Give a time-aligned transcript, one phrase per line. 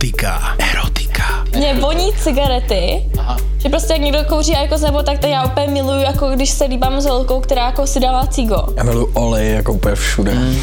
[0.00, 0.54] Erotika.
[0.58, 1.44] Erotika.
[1.56, 3.36] Mě voní cigarety, Aha.
[3.58, 6.64] že prostě jak někdo kouří jako nebo tak, tak já úplně miluju, jako když se
[6.64, 8.66] líbám s holkou, která jako si dává cigo.
[8.76, 10.34] Já miluju olej jako úplně všude.
[10.34, 10.56] Mm.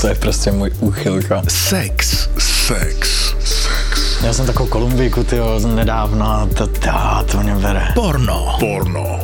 [0.00, 1.42] To je prostě můj úchylka.
[1.48, 2.28] Sex.
[2.38, 3.34] Sex.
[3.44, 4.22] Sex.
[4.24, 6.90] Já jsem takovou Kolumbíku, tyjo, nedávno a to, to,
[7.32, 7.88] to mě bere.
[7.94, 8.56] Porno.
[8.60, 9.20] Porno.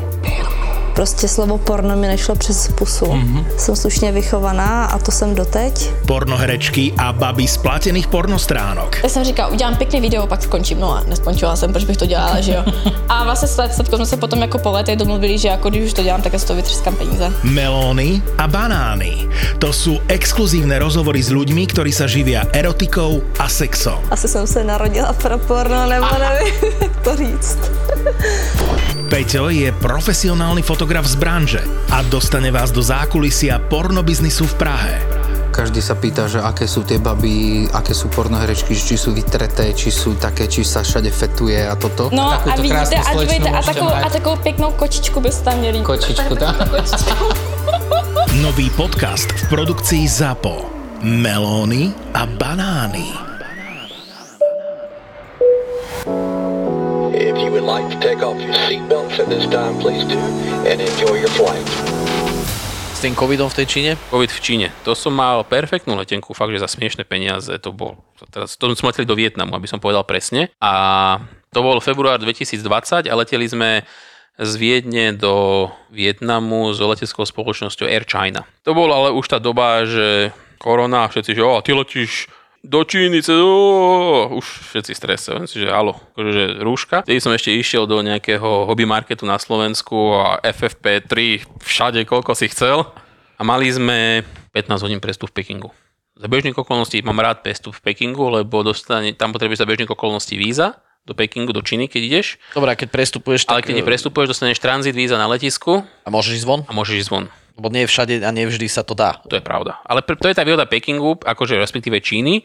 [0.96, 3.04] Prostě slovo porno mi nešlo přes pusu.
[3.04, 3.45] Mm-hmm.
[3.56, 5.90] Jsem slušně vychovaná a to jsem doteď.
[6.06, 8.96] Pornoherečky a baby z platených pornostránok.
[9.02, 10.80] Já jsem říkala, udělám pěkný video, pak skončím.
[10.80, 12.64] No a neskončila jsem, proč bych to dělala, že jo.
[13.09, 15.92] A vlastně s Statkou jsme se potom jako po letech domluvili, že jako když už
[15.92, 17.33] to dělám, tak já toho vytřeskám peníze.
[17.42, 19.28] Melóny a banány.
[19.58, 24.00] To sú exkluzívne rozhovory s ľuďmi, ktorí sa živia erotikou a sexom.
[24.10, 27.58] Asi jsem se narodila pro porno, nebo nevím, jak to říct.
[29.06, 31.62] Peťo je profesionálny fotograf z branže
[31.95, 34.95] a dostane vás do zákulisia pornobiznisu v Prahe.
[35.55, 39.95] Každý sa pýta, že aké sú tie baby, aké sú pornoherečky, či sú vytreté, či
[39.95, 42.11] sú také, či sa všade fetuje a toto.
[42.11, 44.03] No a, Takúto vidíte, a, slečnu a, mať.
[44.05, 45.80] a takovou pěknou kočičku byste tam měli.
[45.86, 46.56] Kočičku, tak?
[48.42, 50.55] Nový podcast v produkcii ZAPO.
[51.06, 53.27] Melóny a banány.
[57.17, 60.20] If you would like to take off your seatbelts at this time, please do,
[60.69, 61.64] and enjoy your flight.
[62.92, 63.91] s tým covidom v tej Číne?
[64.12, 64.67] COVID v Číne.
[64.84, 67.97] To som mal perfektnú letenku, fakt, že za smiešné peniaze to bol.
[68.28, 70.53] Teraz, to sme leteli do Vietnamu, aby som povedal presne.
[70.61, 71.17] A
[71.56, 73.89] to bol február 2020 a leteli sme
[74.36, 78.45] z Viedne do Vietnamu s leteckou spoločnosťou Air China.
[78.69, 82.28] To bola ale už tá doba, že korona, všetci, že o, ty letíš
[82.67, 86.97] do Číny, cez, o, už všetci stresovali, že halo, akože že rúška.
[87.06, 92.50] Vtedy som ešte išiel do nejakého hobby marketu na Slovensku a FFP3 všade, koľko si
[92.50, 92.91] chcel.
[93.39, 95.70] A mali sme 15 hodín prestup v Pekingu.
[96.17, 100.41] Za bežných okolností mám rád prestup v Pekingu, lebo dostane, tam potrebuješ za bežných okolností
[100.41, 102.27] víza do Pekingu, do Číny, keď ideš.
[102.56, 103.70] Dobre, keď prestupuješ, Ale tak...
[103.70, 106.61] keď neprestupuješ, dostaneš tranzit víza na letisku A môžeš ísť von?
[106.67, 107.24] a môžeš ísť von.
[107.56, 109.17] Lebo nie všade a nevždy sa to dá.
[109.27, 109.80] To je pravda.
[109.89, 112.44] Ale to je tá výhoda Pekingu, akože respektíve Číny,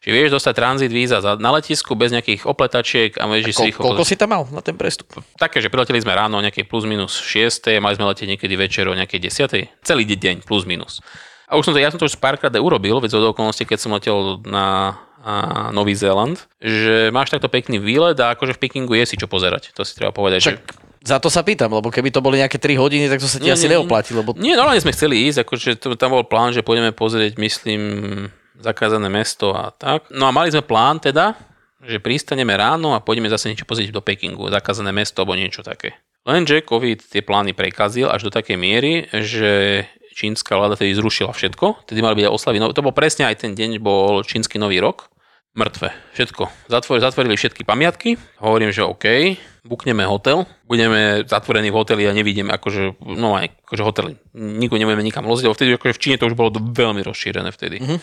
[0.00, 3.64] že vieš dostať tranzit víza za, na letisku bez nejakých opletačiek a vieš, si Ko,
[3.68, 3.84] rýchlo...
[3.92, 5.12] koľko si tam mal na ten prestup?
[5.36, 8.88] Také, že prileteli sme ráno o nejakej plus minus 6, mali sme letieť niekedy večer
[8.88, 9.84] o nejakej 10.
[9.84, 11.04] Celý deň plus minus.
[11.50, 13.92] A už som to, ja som to už párkrát urobil, veď z okolností, keď som
[13.92, 19.04] letel na a Nový Zéland, že máš takto pekný výlet a akože v Pekingu je
[19.04, 19.68] si čo pozerať.
[19.76, 20.40] To si treba povedať.
[20.40, 20.79] Však že...
[21.00, 23.48] za to sa pýtam, lebo keby to boli nejaké 3 hodiny, tak to sa ti
[23.48, 26.60] Nie, asi nie, neoplatí, lebo Nie, normálne sme chceli ísť, akože tam bol plán, že
[26.60, 27.82] pôjdeme pozrieť, myslím,
[28.60, 30.12] zakázané mesto a tak.
[30.12, 31.32] No a mali sme plán teda,
[31.80, 35.96] že pristaneme ráno a pôjdeme zase niečo pozrieť do Pekingu, zakázané mesto alebo niečo také.
[36.28, 41.88] Lenže COVID tie plány prekazil až do takej miery, že čínska vláda tedy zrušila všetko.
[41.88, 42.60] Tedy mali byť oslavy.
[42.60, 45.08] No, to bol presne aj ten deň, bol čínsky nový rok.
[45.56, 45.90] Mŕtve.
[46.12, 46.68] Všetko.
[46.68, 48.20] Zatvor, zatvorili všetky pamiatky.
[48.38, 49.34] Hovorím, že OK,
[49.64, 50.48] bukneme hotel.
[50.64, 54.12] Budeme zatvorení v hoteli a nevidíme akože, no aj akože hotely.
[54.34, 57.78] Nikto nebudeme nikam loziť, lebo vtedy akože v Číne to už bolo veľmi rozšírené vtedy.
[57.80, 58.00] Mm-hmm.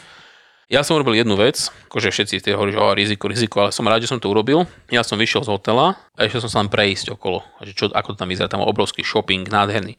[0.68, 3.88] Ja som urobil jednu vec, akože všetci tie hovorí, že o, riziko, riziko, ale som
[3.88, 4.68] rád, že som to urobil.
[4.92, 7.40] Ja som vyšiel z hotela a ešte som sa len prejsť okolo.
[7.64, 9.96] Že čo, ako to tam vyzerá, tam obrovský shopping, nádherný.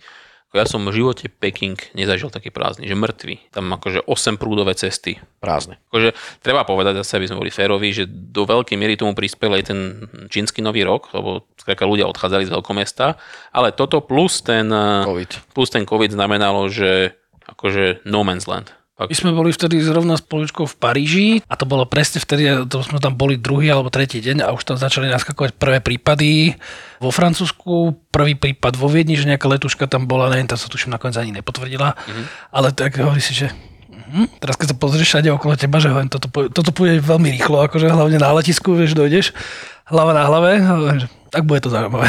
[0.56, 3.52] Ja som v živote Peking nezažil taký prázdny, že mŕtvy.
[3.52, 5.20] Tam akože 8 prúdové cesty.
[5.44, 5.76] prázdne.
[5.92, 9.68] Akože treba povedať zase, aby sme boli féroví, že do veľkej miery tomu prispel aj
[9.68, 13.20] ten čínsky nový rok, lebo skrátka ľudia odchádzali z veľkomesta,
[13.52, 14.72] ale toto plus ten
[15.04, 15.52] COVID.
[15.52, 17.12] plus ten COVID znamenalo, že
[17.44, 18.72] akože no man's land.
[18.98, 22.82] My sme boli vtedy zrovna s poličkou v Paríži a to bolo presne vtedy, to
[22.82, 26.58] sme tam boli druhý alebo tretí deň a už tam začali naskakovať prvé prípady.
[26.98, 30.90] Vo Francúzsku prvý prípad vo Viedni, že nejaká letuška tam bola, neviem, tam sa tuším
[30.90, 32.24] nakoniec ani nepotvrdila, mm-hmm.
[32.50, 33.54] ale tak hovorí si, že
[34.08, 34.40] Mhm.
[34.40, 37.92] Teraz keď sa pozrieš všade okolo teba, že hovorím, toto, toto pôjde veľmi rýchlo, akože
[37.92, 39.36] hlavne na letisku, vieš, dojdeš,
[39.84, 42.08] hlava na hlave, hovorím, že tak bude to zaujímavé.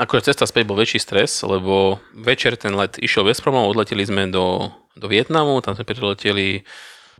[0.00, 4.32] Akože cesta späť bol väčší stres, lebo večer ten let išiel bez problémov, odleteli sme
[4.32, 6.64] do, do Vietnamu, tam sme prileteli,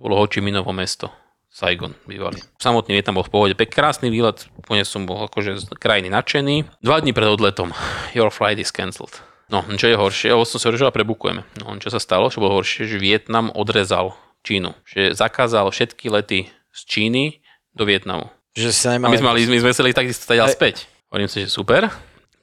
[0.00, 1.12] bolo Ho Chi Minhovo mesto.
[1.50, 2.38] Saigon bývali.
[2.62, 3.54] Samotný Vietnam bol v pohode.
[3.58, 6.78] Pek krásny výlet, úplne som bol akože z krajiny nadšený.
[6.80, 7.74] Dva dní pred odletom.
[8.16, 9.12] Your flight is cancelled.
[9.50, 11.42] No, čo je horšie, ja som si hovoril, že prebukujeme.
[11.58, 14.14] No, čo sa stalo, čo bolo horšie, že Vietnam odrezal
[14.46, 14.72] Čínu.
[14.86, 17.42] Že zakázal všetky lety z Číny
[17.74, 18.30] do Vietnamu.
[18.54, 19.10] Že sa A nemal...
[19.10, 20.86] my sme, mali, my sme chceli takisto stať Aj- späť.
[21.10, 21.90] Hovorím si, že super.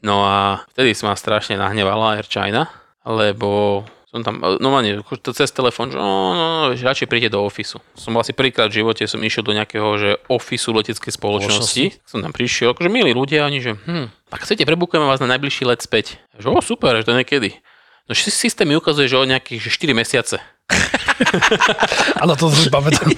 [0.05, 2.69] No a vtedy sa ma strašne nahnevala Air China,
[3.01, 7.43] lebo som tam, normálne, to cez telefón, že no, no, no, že radšej príde do
[7.43, 7.83] ofisu.
[7.91, 11.99] Som asi prvýkrát v živote, som išiel do nejakého, že ofisu leteckej spoločnosti.
[12.07, 15.67] Som tam prišiel, akože milí ľudia, oni, že hm, tak chcete, prebukujeme vás na najbližší
[15.67, 16.23] let späť.
[16.39, 17.59] Že o, super, že to niekedy.
[18.07, 20.39] No sy- systém mi ukazuje, že o nejakých že 4 mesiace.
[22.23, 23.11] Ale to si pamätám.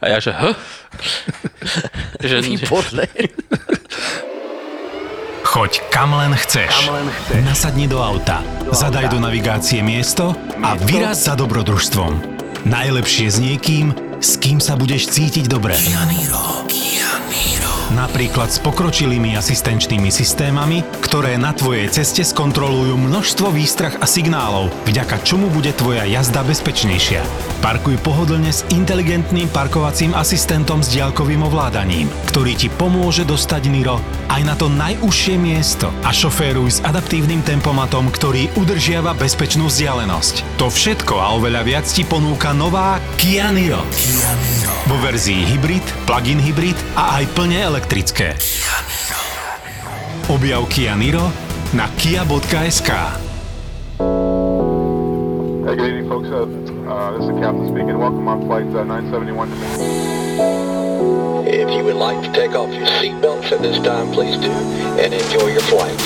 [0.00, 0.56] A ja že, h?
[2.28, 3.04] že, Výborné.
[5.48, 6.92] Choď kam len chceš.
[7.40, 12.20] Nasadni do auta, zadaj do navigácie miesto a vyraz za dobrodružstvom.
[12.68, 15.72] Najlepšie s niekým, s kým sa budeš cítiť dobre.
[17.88, 25.24] Napríklad s pokročilými asistenčnými systémami, ktoré na tvojej ceste skontrolujú množstvo výstrach a signálov, vďaka
[25.24, 27.24] čomu bude tvoja jazda bezpečnejšia.
[27.64, 33.96] Parkuj pohodlne s inteligentným parkovacím asistentom s diaľkovým ovládaním, ktorý ti pomôže dostať Niro
[34.28, 40.60] aj na to najúžšie miesto a šoféruj s adaptívnym tempomatom, ktorý udržiava bezpečnú vzdialenosť.
[40.60, 43.80] To všetko a oveľa viac ti ponúka nová Kia Niro.
[44.88, 48.32] Vo verzii hybrid, plug-in hybrid a aj plne elektrické.
[50.32, 51.28] Objav Kia Niro
[51.76, 52.88] na kia.sk.
[55.68, 56.32] Hey, good evening, folks.
[56.32, 56.48] Uh,
[56.88, 58.00] uh, this is the captain speaking.
[58.00, 59.56] Welcome on flight uh, 971 to
[61.44, 64.48] If you would like to take off your seatbelts at this time, please do,
[64.96, 66.00] and enjoy your flight.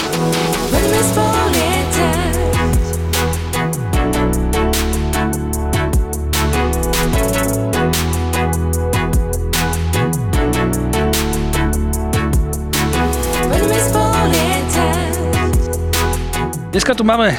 [16.72, 17.36] Dneska tu máme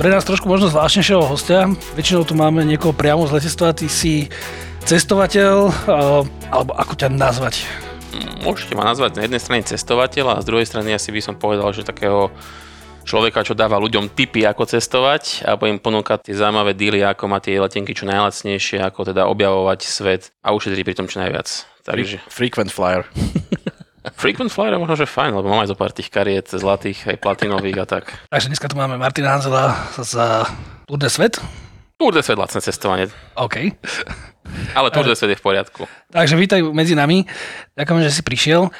[0.00, 1.68] pre nás trošku možno zvláštnejšieho hostia.
[1.92, 3.76] Väčšinou tu máme niekoho priamo z letectva.
[3.76, 4.32] Ty si
[4.88, 5.68] cestovateľ,
[6.48, 7.68] alebo ako ťa nazvať?
[8.40, 11.68] Môžete ma nazvať na jednej strane cestovateľa a z druhej strany asi by som povedal,
[11.76, 12.32] že takého
[13.04, 17.36] človeka, čo dáva ľuďom tipy, ako cestovať alebo im ponúka tie zaujímavé díly, ako má
[17.36, 21.68] tie letenky čo najlacnejšie, ako teda objavovať svet a ušetriť pri tom čo najviac.
[21.84, 23.04] Takže Frequent flyer.
[24.00, 27.16] Frequent flyer je možno, že fajn, lebo mám aj zo pár tých kariet zlatých, aj
[27.20, 28.04] platinových a tak.
[28.32, 30.48] Takže dneska tu máme Martina Hanzela za
[30.88, 31.36] Tour de Svet.
[32.00, 33.12] Tour de Svet lacné cestovanie.
[33.36, 33.76] OK.
[34.72, 35.84] Ale Tour de Svet je v poriadku.
[36.08, 37.28] Takže vítaj medzi nami.
[37.76, 38.72] Ďakujem, že si prišiel.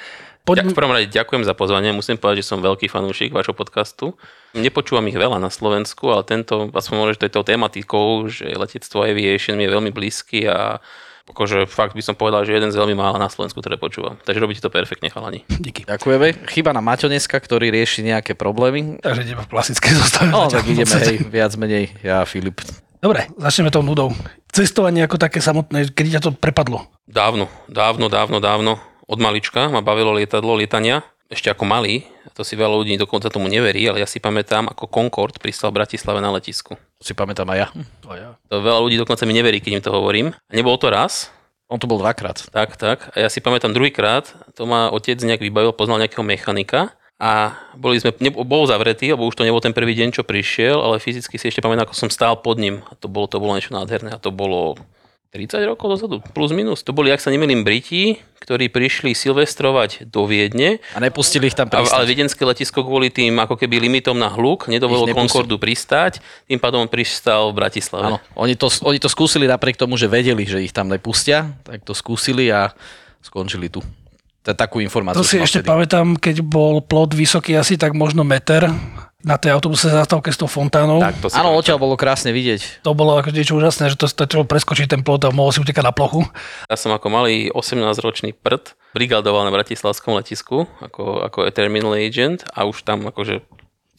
[0.48, 0.72] Poďme...
[0.72, 1.92] V prvom rade ďakujem za pozvanie.
[1.92, 4.16] Musím povedať, že som veľký fanúšik vášho podcastu.
[4.56, 9.60] Nepočúvam ich veľa na Slovensku, ale tento, aspoň môže, že touto tematikou, že letectvo aviation
[9.60, 10.80] mi je veľmi blízky a
[11.28, 14.16] akože fakt by som povedal, že jeden z veľmi mála na Slovensku, ktoré počúvam.
[14.24, 15.44] Takže robíte to perfektne, chalani.
[15.48, 15.84] Díky.
[15.84, 16.48] Ďakujeme.
[16.48, 19.02] Chyba na Maťo dneska, ktorý rieši nejaké problémy.
[19.04, 20.30] Takže ideme v klasickej zostave.
[20.32, 22.64] No, tak ideme, hej, viac menej, ja a Filip.
[23.00, 24.12] Dobre, začneme tou nudou.
[24.52, 26.84] Cestovanie ako také samotné, kedy ťa to prepadlo?
[27.08, 28.76] Dávno, dávno, dávno, dávno.
[29.08, 31.00] Od malička ma bavilo lietadlo, lietania.
[31.30, 32.02] Ešte ako malý,
[32.34, 35.78] to si veľa ľudí dokonca tomu neverí, ale ja si pamätám, ako Concorde pristal v
[35.78, 36.74] Bratislave na letisku.
[36.74, 37.68] To si pamätám aj ja.
[38.02, 38.30] To ja.
[38.50, 40.34] To veľa ľudí dokonca mi neverí, keď im to hovorím.
[40.34, 41.30] A nebolo to raz,
[41.70, 42.50] On tu bol dvakrát.
[42.50, 43.14] Tak, tak.
[43.14, 44.26] A ja si pamätám druhýkrát,
[44.58, 46.90] to ma otec nejak vybavil, poznal nejakého mechanika
[47.22, 50.82] a boli sme, ne, bol zavretý, lebo už to nebol ten prvý deň, čo prišiel,
[50.82, 53.54] ale fyzicky si ešte pamätám, ako som stál pod ním a to bolo, to bolo
[53.54, 54.74] niečo nádherné a to bolo
[55.30, 56.82] 30 rokov dozadu, plus minus.
[56.82, 60.82] To boli, ak sa nemýlim, Briti, ktorí prišli silvestrovať do Viedne.
[60.90, 61.94] A nepustili ich tam pristať.
[61.94, 65.06] ale viedenské letisko kvôli tým ako keby limitom na hluk nedovolilo.
[65.14, 66.18] Concordu pristáť,
[66.50, 68.10] tým pádom on pristal v Bratislave.
[68.10, 71.86] Áno, oni to, oni to skúsili napriek tomu, že vedeli, že ich tam nepustia, tak
[71.86, 72.74] to skúsili a
[73.22, 73.86] skončili tu.
[74.42, 75.22] To je takú informáciu.
[75.22, 78.66] To si ešte pamätám, keď bol plot vysoký asi tak možno meter
[79.20, 81.00] na tej autobuse zastávke s tou fontánou.
[81.00, 82.80] Tak, to si Áno, odtiaľ bolo krásne vidieť.
[82.84, 85.84] To bolo ako niečo úžasné, že to stačilo preskočiť ten plot a mohol si utekať
[85.84, 86.24] na plochu.
[86.72, 92.64] Ja som ako malý 18-ročný prd brigadoval na Bratislavskom letisku ako, ako terminal agent a
[92.64, 93.44] už tam akože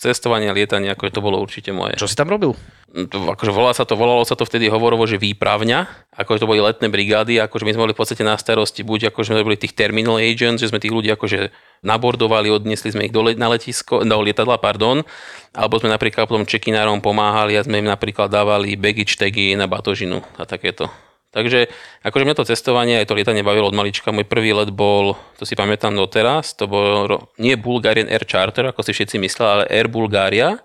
[0.02, 2.02] cestovanie lietanie, akože to bolo určite moje.
[2.02, 2.58] Čo si tam robil?
[2.92, 6.58] To, akože volalo sa to, volalo sa to vtedy hovorovo, že výpravňa, akože to boli
[6.58, 9.78] letné brigády, akože my sme boli v podstate na starosti, buď akože sme boli tých
[9.78, 11.54] terminal agents, že sme tých ľudí akože
[11.86, 15.06] nabordovali, odniesli sme ich do, let- na letisko, do lietadla, pardon,
[15.54, 20.26] alebo sme napríklad potom čekinárom pomáhali a sme im napríklad dávali baggage tagy na batožinu
[20.42, 20.90] a takéto.
[21.32, 21.72] Takže
[22.04, 24.12] akože mňa to cestovanie aj to lietanie bavilo od malička.
[24.12, 27.08] Môj prvý let bol, to si pamätám doteraz, to bol
[27.40, 30.60] nie Bulgarian Air Charter, ako si všetci mysleli, ale Air Bulgaria.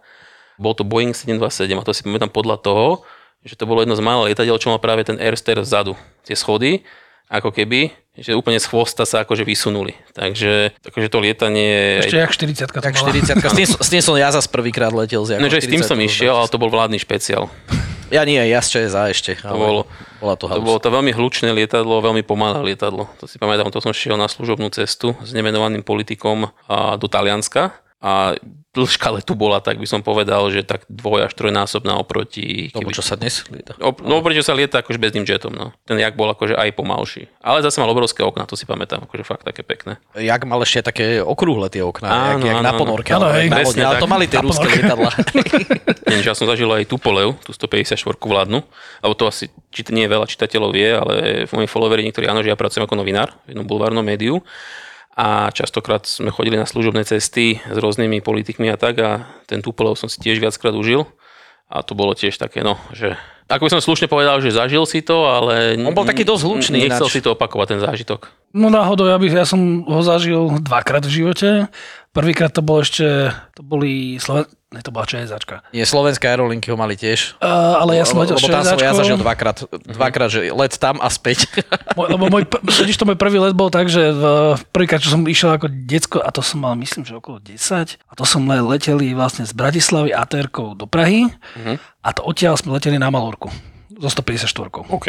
[0.58, 3.06] Bol to Boeing 727 a to si pamätám podľa toho,
[3.46, 5.94] že to bolo jedno z mála lietadiel, čo mal práve ten airstair vzadu.
[6.26, 6.82] Tie schody,
[7.30, 9.94] ako keby, že úplne z chvosta sa akože vysunuli.
[10.18, 12.02] Takže akože to lietanie...
[12.02, 13.14] Ešte jak 40 to Tak mala.
[13.14, 15.23] 40 s, tým, s tým som ja zase prvýkrát letel.
[15.23, 17.46] Z No, že s tým som išiel, ale to bol vládny špeciál.
[18.11, 19.38] Ja nie, ja z ČSA ešte.
[19.42, 19.82] To ale bolo,
[20.18, 23.08] bola to to bolo to veľmi hlučné lietadlo, veľmi pomalé lietadlo.
[23.20, 26.50] To si pamätám, to som šiel na služobnú cestu s nemenovaným politikom
[27.00, 27.86] do Talianska.
[28.06, 28.38] A
[28.76, 32.68] dĺžka letu bola, tak by som povedal, že tak dvoj až trojnásobná oproti...
[32.70, 33.72] Tomu, čo sa dnes lieta.
[33.80, 35.72] Op, no oproti, čo sa lieta akože bezným jetom, no.
[35.88, 37.32] Ten jak bol akože aj pomalší.
[37.40, 39.96] Ale zase mal obrovské okna, to si pamätám, akože fakt také pekné.
[40.14, 43.34] Jak mal ešte také okrúhle tie okná, Áno, jak, jak áno, na ponorke, Áno, ale,
[43.42, 44.02] hej, na presne ale tak.
[44.04, 45.10] to mali tie ruské lietadla.
[46.22, 48.62] Že ja som zažil aj Tupolev, tú 154 vládnu,
[49.02, 51.14] lebo to asi či, nie veľa čitateľov vie, ale
[51.48, 54.40] v mojich followeri niektorí áno, že ja pracujem ako novinár v jednom bulvárnom médiu
[55.16, 59.96] a častokrát sme chodili na služobné cesty s rôznymi politikmi a tak a ten Tupolev
[59.96, 61.08] som si tiež viackrát užil
[61.66, 65.06] a to bolo tiež také, no, že ako by som slušne povedal, že zažil si
[65.06, 65.78] to, ale...
[65.78, 67.14] On bol taký dosť hlučný Nechcel ináč.
[67.14, 68.26] si to opakovať, ten zážitok.
[68.50, 71.49] No náhodou, ja, by, ja som ho zažil dvakrát v živote.
[72.11, 74.50] Prvýkrát to bolo ešte, to boli Sloven...
[74.75, 75.62] Ne, to bola ČSAčka.
[75.70, 77.38] Nie, slovenské aerolinky ho mali tiež.
[77.38, 80.99] Uh, ale ja som letel lebo tam som ja zažil dvakrát, dvakrát, že let tam
[80.99, 81.46] a späť.
[81.96, 84.23] Môj, lebo môj, vidíš, to môj prvý let bol tak, že v,
[84.75, 88.12] prvýkrát, čo som išiel ako decko, a to som mal, myslím, že okolo 10, a
[88.18, 91.30] to som le, leteli vlastne z Bratislavy ATR-kou do Prahy,
[92.02, 93.49] a to odtiaľ sme leteli na Malorku.
[94.02, 94.92] So 154.
[94.92, 95.08] OK.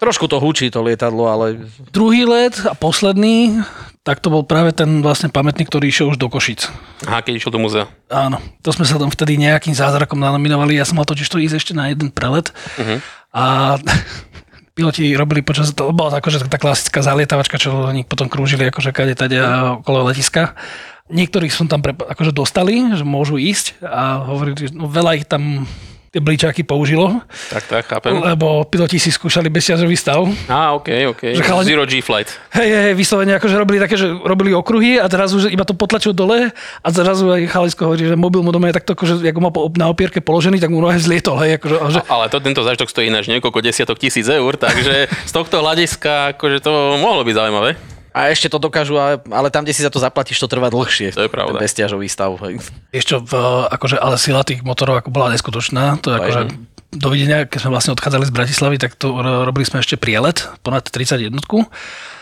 [0.00, 1.60] Trošku to hučí to lietadlo, ale
[1.92, 3.60] Druhý let a posledný,
[4.00, 6.72] tak to bol práve ten vlastne pamätník, ktorý išiel už do Košic.
[7.04, 7.84] Aha, keď išiel do muzea.
[8.08, 10.80] Áno, to sme sa tam vtedy nejakým zázrakom nanominovali.
[10.80, 12.48] Ja som mal totiž to ísť ešte na jeden prelet.
[12.80, 12.96] Mhm.
[13.36, 13.76] A
[14.76, 19.12] piloti robili počas, to bola akože tá klasická zalietavačka, čo oni potom krúžili akože kade
[19.12, 19.36] tade
[19.84, 20.56] okolo letiska.
[21.10, 25.68] Niektorých som tam pre, akože dostali, že môžu ísť a hovorili, no veľa ich tam
[26.10, 28.18] tie bličáky použilo, Tak, tak, chápem.
[28.18, 30.26] lebo piloti si skúšali bezťažový stav.
[30.44, 31.22] Á, OK, OK.
[31.32, 32.26] Že chalani- Zero G flight.
[32.50, 36.10] Hej, hej, vyslovene akože robili také, že robili okruhy a zrazu že iba to potlačil
[36.10, 39.50] dole a zrazu aj Chalisko hovorí, že mobil mu doma je takto, akože, ako má
[39.76, 43.06] na opierke položený, tak mu nohe zlietol, hej, akože, že, Ale to, tento zážitok stojí
[43.06, 47.70] ináč niekoľko desiatok tisíc eur, takže z tohto hľadiska akože to mohlo byť zaujímavé.
[48.10, 49.22] A ešte to dokážu, ale,
[49.54, 51.14] tam, kde si za to zaplatíš, to trvá dlhšie.
[51.14, 51.58] To je pravda.
[51.58, 52.34] Ten bezťažový stav.
[53.22, 53.34] v,
[53.70, 56.42] akože, ale sila tých motorov ako bola neskutočná, to je akože,
[56.90, 60.86] dovidenia, keď sme vlastne odchádzali z Bratislavy, tak to ro- robili sme ešte prielet, ponad
[60.86, 61.70] 30 jednotku.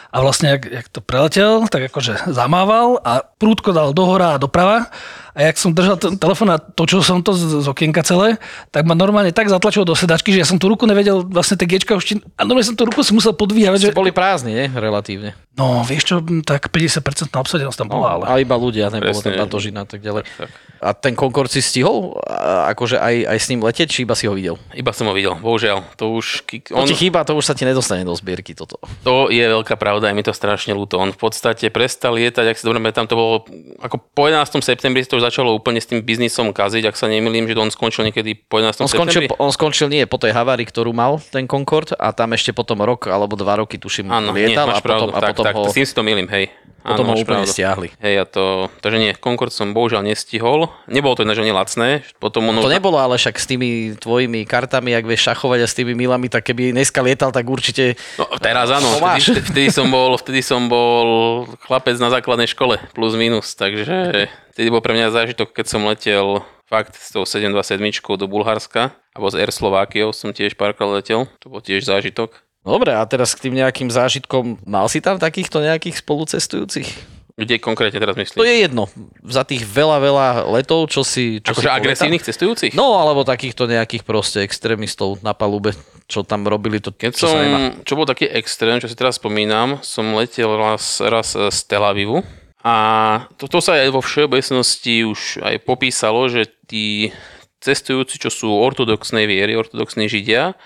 [0.09, 4.89] A vlastne, jak, jak to preletel, tak akože zamával a prúdko dal dohora a doprava.
[5.33, 8.83] A jak som držal ten telefón a točil som to z, z okienka celé, tak
[8.83, 11.95] ma normálne tak zatlačilo do sedačky, že ja som tú ruku nevedel, vlastne tie gečka
[11.95, 12.05] už...
[12.05, 13.79] ti- A normálne som tú ruku si musel podvíjať.
[13.85, 14.67] Že, Boli prázdni, nie?
[14.67, 15.37] Relatívne.
[15.53, 18.25] no, vieš čo, tak 50% obsadenosť tam bola, ale...
[18.25, 20.25] A iba ľudia, nebolo tam batožina a tak ďalej.
[20.79, 22.15] A ten Concorde si stihol
[22.69, 24.55] akože aj, aj s ním letieť, či iba si ho videl?
[24.71, 25.83] Iba som ho videl, bohužiaľ.
[25.97, 26.43] To už...
[26.43, 28.79] ki- To On, ti chýba, to už sa ti nedostane do zbierky toto.
[29.03, 30.97] to je veľká pravda, je mi to strašne ľúto.
[30.97, 33.37] On v podstate prestal lietať, ak si dobre tam to bolo,
[33.79, 34.49] ako po 11.
[34.61, 38.07] septembri to už začalo úplne s tým biznisom kaziť, ak sa nemýlim, že on skončil
[38.07, 38.79] niekedy po 11.
[38.79, 39.35] On skončil, septembri.
[39.37, 43.07] on skončil nie po tej havárii, ktorú mal ten Concorde a tam ešte potom rok
[43.07, 45.11] alebo dva roky tuším Áno, nie, lietal máš a potom, pravdu.
[45.11, 46.53] a tak, potom tak, ho, tým si to milím, hej.
[46.89, 47.53] Potom ho úplne pravdu.
[47.53, 47.89] stiahli.
[48.01, 50.73] Hej, ja to, takže nie, Concord som bohužiaľ nestihol.
[50.89, 52.03] Nebolo to ináč ani lacné.
[52.17, 55.77] Potom ono, To nebolo ale však s tými tvojimi kartami, ak vieš šachovať a s
[55.77, 58.01] tými milami, tak keby dneska lietal, tak určite...
[58.17, 63.15] No, teraz áno, vtedy, vtedy, som bol, vtedy som bol chlapec na základnej škole, plus
[63.15, 67.81] minus, takže vtedy bol pre mňa zážitok, keď som letel fakt s tou 727
[68.21, 72.37] do Bulharska, alebo z Air Slovakiou som tiež párkrát letel, to bol tiež zážitok.
[72.65, 77.19] Dobre, a teraz k tým nejakým zážitkom, mal si tam takýchto nejakých spolucestujúcich?
[77.39, 78.35] Kde konkrétne teraz myslíš?
[78.35, 78.91] To je jedno.
[79.23, 81.39] Za tých veľa, veľa letov, čo si...
[81.39, 82.75] Čo Akože agresívnych cestujúcich?
[82.75, 85.71] No, alebo takýchto nejakých proste extrémistov na palube,
[86.11, 87.59] čo tam robili to, Keď čo som, sa nemá.
[87.87, 92.27] čo bol taký extrém, čo si teraz spomínam, som letel raz, raz z Tel Avivu
[92.67, 92.75] a
[93.39, 97.15] to, to sa aj vo všeobecnosti už aj popísalo, že tí
[97.63, 100.59] cestujúci, čo sú ortodoxnej viery, ortodoxní židia,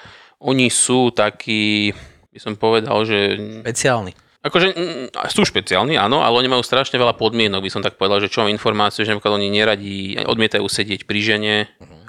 [0.43, 1.95] oni sú takí,
[2.35, 4.13] by som povedal, že Špeciálny.
[4.43, 8.19] Akože mm, sú špeciálni, áno, ale oni majú strašne veľa podmienok, by som tak povedal,
[8.19, 11.55] že čo mám informáciu, že napríklad oni neradí, odmietajú sedieť pri žene,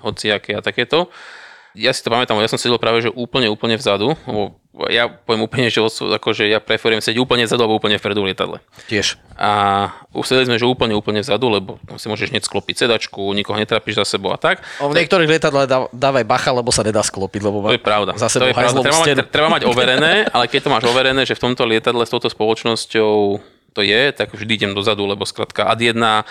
[0.02, 1.13] hociaké a takéto.
[1.74, 4.58] Ja si to pamätám, ja som sedel práve, že úplne, úplne vzadu, lebo
[4.89, 8.58] ja poviem úplne, že akože ja preferujem sedieť úplne vzadu alebo úplne vpredu lietadle.
[8.89, 9.22] Tiež.
[9.38, 13.58] A usedeli sme, že úplne, úplne vzadu, lebo tam si môžeš hneď sklopiť sedačku, nikoho
[13.58, 14.65] netrápiš za sebou a tak.
[14.82, 18.18] O, v niektorých lietadlách dá, dávaj bacha, lebo sa nedá sklopiť, lebo To je pravda.
[18.18, 18.82] za to sebou je pravda.
[18.82, 22.10] Treba, mať, treba mať overené, ale keď to máš overené, že v tomto lietadle s
[22.10, 23.42] touto spoločnosťou
[23.74, 26.24] to je, tak vždy idem dozadu, lebo skrátka ad jedna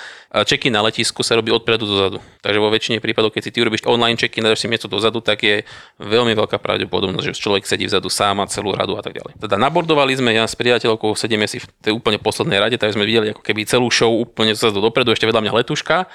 [0.46, 2.18] check na letisku sa robí odpredu dozadu.
[2.40, 5.18] Takže vo väčšine prípadov, keď si ty urobíš online check-in a dáš si miesto dozadu,
[5.18, 5.66] tak je
[5.98, 9.36] veľmi veľká pravdepodobnosť, že človek sedí vzadu sám a celú radu a tak ďalej.
[9.42, 13.04] Teda nabordovali sme, ja s priateľkou sedíme si v tej úplne poslednej rade, takže sme
[13.04, 16.06] videli ako keby celú show úplne dozadu dopredu, ešte vedľa mňa letuška.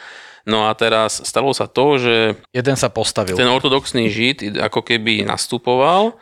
[0.47, 3.35] No a teraz stalo sa to, že Jeden sa postavil.
[3.35, 6.15] ten ortodoxný žid ako keby nastupoval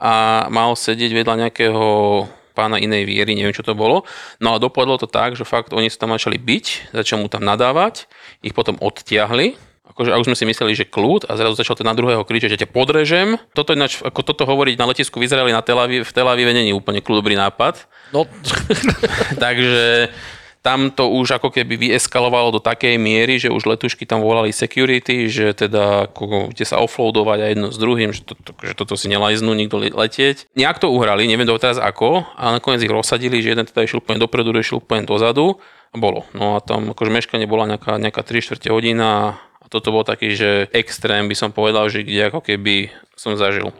[0.00, 1.86] a mal sedieť vedľa nejakého
[2.58, 4.02] pána inej viery, neviem čo to bolo.
[4.42, 7.46] No a dopadlo to tak, že fakt oni sa tam začali byť, začali mu tam
[7.46, 8.10] nadávať,
[8.42, 9.54] ich potom odtiahli,
[9.94, 12.54] akože a už sme si mysleli, že kľud a zrazu začal ten na druhého kričať,
[12.54, 13.34] že ťa podrežem.
[13.54, 16.54] Toto ináč, ako toto hovoriť na letisku v Izraeli na Tel Aviv, v Tel Avive
[16.54, 17.86] není úplne kľudobný nápad.
[18.14, 18.26] No,
[19.42, 20.10] Takže
[20.68, 25.24] tam to už ako keby vyeskalovalo do takej miery, že už letušky tam volali security,
[25.32, 29.08] že teda budete sa offloadovať aj jedno s druhým, že, to, to, že toto si
[29.08, 30.52] nelajznú nikto le- letieť.
[30.52, 34.04] Nejak to uhrali, neviem do teraz ako, ale nakoniec ich rozsadili, že jeden teda išiel
[34.04, 35.56] úplne dopredu, druhý išiel úplne dozadu
[35.88, 36.28] a bolo.
[36.36, 40.36] No a tam akože meškanie bola nejaká, nejaká 3 čtvrte hodina a toto bol taký,
[40.36, 43.72] že extrém by som povedal, že kde ako keby som zažil.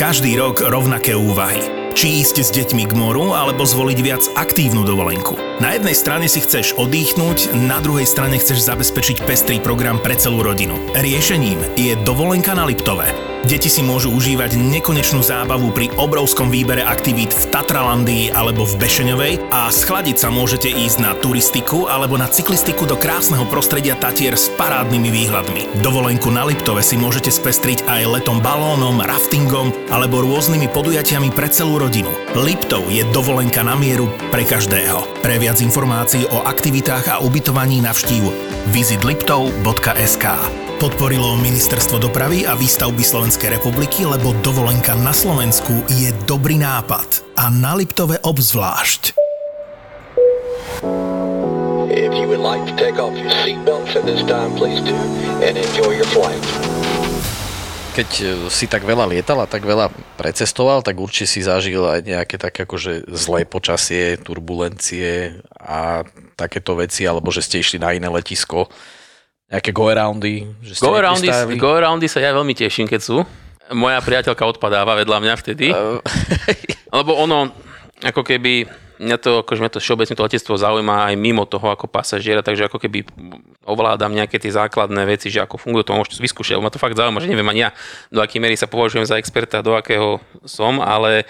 [0.00, 1.85] Každý rok rovnaké úvahy.
[1.96, 5.40] Či ísť s deťmi k moru, alebo zvoliť viac aktívnu dovolenku.
[5.64, 10.44] Na jednej strane si chceš oddychnúť, na druhej strane chceš zabezpečiť pestrý program pre celú
[10.44, 10.76] rodinu.
[10.92, 13.08] Riešením je dovolenka na Liptove.
[13.46, 19.54] Deti si môžu užívať nekonečnú zábavu pri obrovskom výbere aktivít v Tatralandii alebo v Bešeňovej
[19.54, 24.50] a schladiť sa môžete ísť na turistiku alebo na cyklistiku do krásneho prostredia Tatier s
[24.58, 25.78] parádnymi výhľadmi.
[25.78, 31.78] Dovolenku na Liptove si môžete spestriť aj letom balónom, raftingom alebo rôznymi podujatiami pre celú
[31.78, 31.85] rodinu.
[32.34, 35.22] Liptov je dovolenka na mieru pre každého.
[35.22, 38.26] Pre viac informácií o aktivitách a ubytovaní navštív
[38.74, 40.26] visitliptov.sk
[40.82, 47.22] Podporilo Ministerstvo dopravy a výstavby Slovenskej republiky, lebo dovolenka na Slovensku je dobrý nápad.
[47.38, 49.14] A na Liptove obzvlášť.
[51.96, 54.98] If you would like to take off your seatbelts at this time, please do,
[55.40, 56.75] and enjoy your flight.
[57.96, 59.88] Keď e, si tak veľa lietal a tak veľa
[60.20, 66.04] precestoval, tak určite si zažil aj nejaké také akože zlé počasie, turbulencie a
[66.36, 68.68] takéto veci, alebo že ste išli na iné letisko,
[69.48, 70.44] nejaké go-aroundy.
[70.60, 71.56] Že ste Go aroundy, nepristáli.
[71.56, 73.16] go aroundy sa ja veľmi teším, keď sú.
[73.72, 75.72] Moja priateľka odpadáva vedľa mňa vtedy.
[76.98, 77.50] Lebo ono,
[78.04, 81.86] ako keby, mňa to, akože mňa to všeobecne to letectvo zaujíma aj mimo toho ako
[81.88, 83.04] pasažiera, takže ako keby
[83.66, 86.58] ovládam nejaké tie základné veci, že ako funguje to, môžete vyskúšať.
[86.62, 87.70] Ma to fakt zaujíma, že neviem ani ja,
[88.08, 91.28] do akej miery sa považujem za experta, do akého som, ale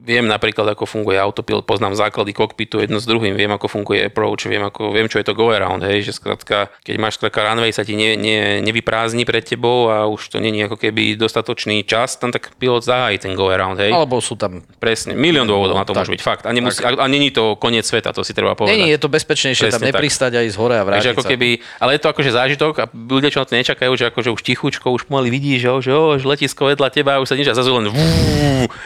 [0.00, 4.48] Viem napríklad, ako funguje autopilot, poznám základy kokpitu jedno s druhým, viem, ako funguje approach,
[4.48, 7.68] viem, ako, viem čo je to go around, hej, že skrátka, keď máš skrátka runway,
[7.68, 12.16] sa ti ne, ne, nevyprázdni pred tebou a už to není ako keby dostatočný čas,
[12.16, 13.92] tam tak pilot zahájí ten go around, hej.
[13.92, 14.64] Alebo sú tam...
[14.80, 16.08] Presne, milión dôvodov na to Tak.
[16.08, 16.42] môže byť, fakt.
[16.48, 18.80] A, nemusí, a, a není to koniec sveta, to si treba povedať.
[18.80, 20.00] Nie, je to bezpečnejšie tam Presne tak.
[20.00, 22.84] nepristať aj z hore a vrátiť Takže ako keby, ale je to akože zážitok a
[22.88, 26.24] ľudia, čo na to nečakajú, že akože už tichučko, už pomaly vidíš, že, že, že
[26.24, 27.92] letisko vedľa teba už sa nič a zrazu len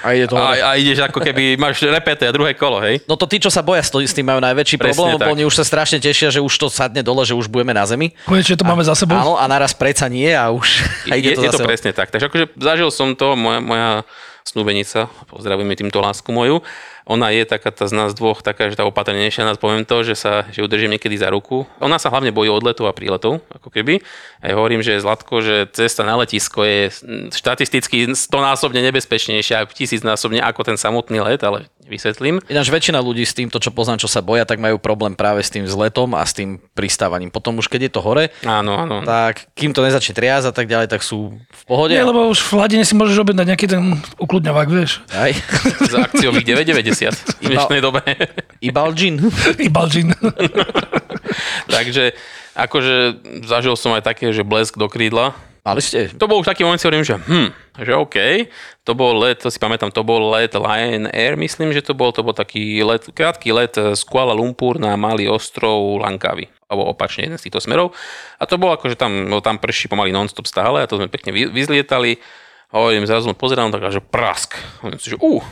[0.02, 3.02] A ide to a, a ideš ako keby, máš repete a druhé kolo, hej?
[3.04, 5.34] No to tí, čo sa boja, s tým majú najväčší Presne problém, lebo tak.
[5.36, 8.12] oni už sa strašne tešia, že už to sadne dole, že už budeme na zemi.
[8.24, 9.16] Konečne to máme za sebou.
[9.16, 10.66] Áno, a naraz preca nie a už
[11.12, 12.12] a ide je, to je to presne tak.
[12.12, 13.90] Takže akože zažil som to, moja, moja
[14.44, 16.60] snúbenica, pozdravujeme týmto lásku moju,
[17.04, 20.16] ona je taká tá z nás dvoch, taká, že tá opatrnejšia, nás poviem to, že
[20.16, 21.68] sa že ju držím niekedy za ruku.
[21.80, 24.00] Ona sa hlavne bojí odletov a príletov, ako keby.
[24.40, 26.88] A ja hovorím, že Zlatko, že cesta na letisko je
[27.28, 32.40] štatisticky stonásobne nebezpečnejšia, tisícnásobne ako ten samotný let, ale vysvetlím.
[32.48, 35.52] Ináč väčšina ľudí s týmto, čo poznám, čo sa boja, tak majú problém práve s
[35.52, 37.28] tým vzletom a s tým pristávaním.
[37.28, 39.04] Potom už keď je to hore, Áno, áno.
[39.04, 41.92] tak kým to nezačne triasť a tak ďalej, tak sú v pohode.
[41.92, 43.82] Nie, lebo už v hladine si môžeš objednať nejaký ten
[44.16, 45.04] ukludňovák, vieš.
[45.12, 45.32] Aj.
[45.92, 48.00] Za akciových 9,90 v dnešnej dobe.
[48.58, 49.20] Ibalgin.
[49.68, 50.16] Ibalgin.
[51.68, 52.12] Takže
[52.54, 52.94] akože
[53.44, 55.34] zažil som aj také, že blesk do krídla.
[55.64, 56.12] Mali ste?
[56.20, 57.48] To bol už taký moment, si hovorím, že hm,
[57.80, 58.16] že OK,
[58.84, 62.12] to bol let, to si pamätám, to bol let Lion Air, myslím, že to bol,
[62.12, 67.24] to bol taký let, krátky let z Kuala Lumpur na malý ostrov Langkawi alebo opačne
[67.24, 67.96] jeden z týchto smerov.
[68.36, 71.08] A to bolo ako, že tam, no, tam prší pomaly non-stop stále a to sme
[71.08, 72.20] pekne vy- vyzlietali.
[72.68, 74.60] Hovorím, zrazu pozerám tak, a že prask.
[74.84, 75.44] Hovorím si, že uh,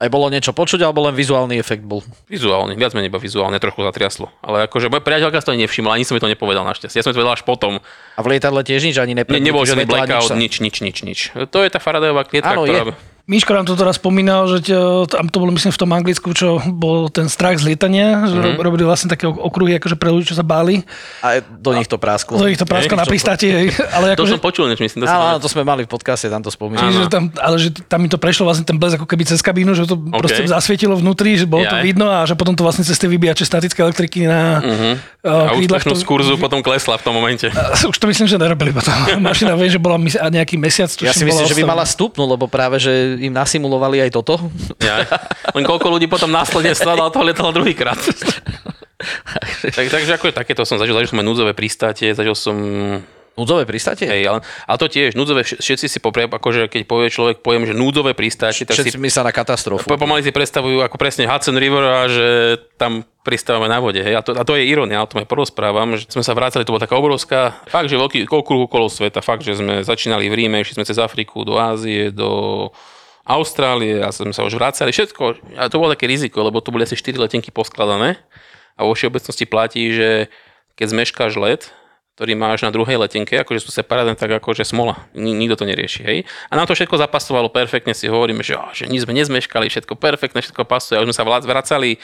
[0.00, 2.00] Aj bolo niečo počuť, alebo len vizuálny efekt bol?
[2.24, 4.32] Vizuálne, viac menej iba vizuálne, trochu zatriaslo.
[4.40, 6.96] Ale akože moja priateľka si to nevšimla, ani som mi to nepovedal našťastie.
[6.96, 7.84] Ja som to vedel až potom.
[8.16, 11.18] A v lietadle tiež nič, ani Ne, neprednutý nebol žiadny blackout, nič, nič, nič, nič.
[11.52, 12.88] To je tá Faradayová klietka, Áno, ktorá...
[12.88, 13.09] je.
[13.30, 14.74] Miško nám to teraz spomínal, že
[15.06, 18.42] tam to bolo myslím v tom Anglicku, čo bol ten strach z lietania, že Mhm.
[18.42, 18.66] mm-hmm.
[18.66, 20.82] robili vlastne také okruhy akože pre ľudí, čo sa báli.
[21.22, 22.42] A do nich to prasklo.
[22.42, 23.66] To ich to prasklo na pristáti, hej.
[23.96, 25.06] ale To akože, som počul, než myslím.
[25.06, 26.90] To Áno, áno, to sme mali v podcaste, tam to spomínali.
[26.90, 29.78] Čiže tam, ale že tam mi to prešlo vlastne ten blesk ako keby cez kabínu,
[29.78, 30.18] že to okay.
[30.18, 31.84] proste zasvietilo vnútri, že bolo to Jaj.
[31.86, 34.96] vidno a že potom to vlastne cez tie vybíjače statické elektriky na Uh-huh.
[35.22, 37.46] uh, A krídlach úspešnosť to, kurzu potom klesla v tom momente.
[37.92, 38.92] už to myslím, že nerobili potom.
[39.28, 40.88] Mašina viem, že bola a nejaký mesiac.
[41.00, 44.40] Ja si myslím, že by mala stupnúť, lebo práve, že im nasimulovali aj toto.
[44.80, 45.04] Ja.
[45.52, 48.00] Len koľko ľudí potom následne stádal toho letala druhýkrát.
[49.76, 52.56] tak, takže ako takéto som zažil, zažil som aj núdzové pristátie, zažil som
[53.38, 54.04] Núdzové pristátie?
[54.04, 57.64] Hej, ale, ale to tiež, núdzové, vš- všetci si poprie, akože keď povie človek pojem,
[57.64, 59.88] že núdzové pristátie, tak Všetci si myslia na katastrofu.
[59.88, 62.26] po- pomaly si predstavujú ako presne Hudson River a že
[62.76, 64.02] tam pristávame na vode.
[64.04, 64.14] Hej.
[64.18, 66.74] A, to, a to je ironia, o tom aj porozprávam, že sme sa vracali, to
[66.74, 70.60] bola taká obrovská, fakt, že veľký okruh okolo sveta, fakt, že sme začínali v Ríme,
[70.60, 72.68] išli sme cez Afriku, do Ázie, do
[73.24, 75.54] Austrálie a sme sa už vracali, všetko.
[75.60, 78.16] A to bolo také riziko, lebo to boli asi 4 letenky poskladané
[78.76, 80.32] a vo všeobecnosti platí, že
[80.74, 81.62] keď zmeškáš let,
[82.20, 85.08] ktorý máš na druhej letenke, akože sú separátne, tak akože smola.
[85.16, 86.18] Ni- nikto to nerieši, hej.
[86.48, 90.44] A nám to všetko zapasovalo perfektne, si hovoríme, že, že nič sme nezmeškali, všetko perfektne,
[90.44, 91.00] všetko pasuje.
[91.00, 91.96] A už sme sa vracali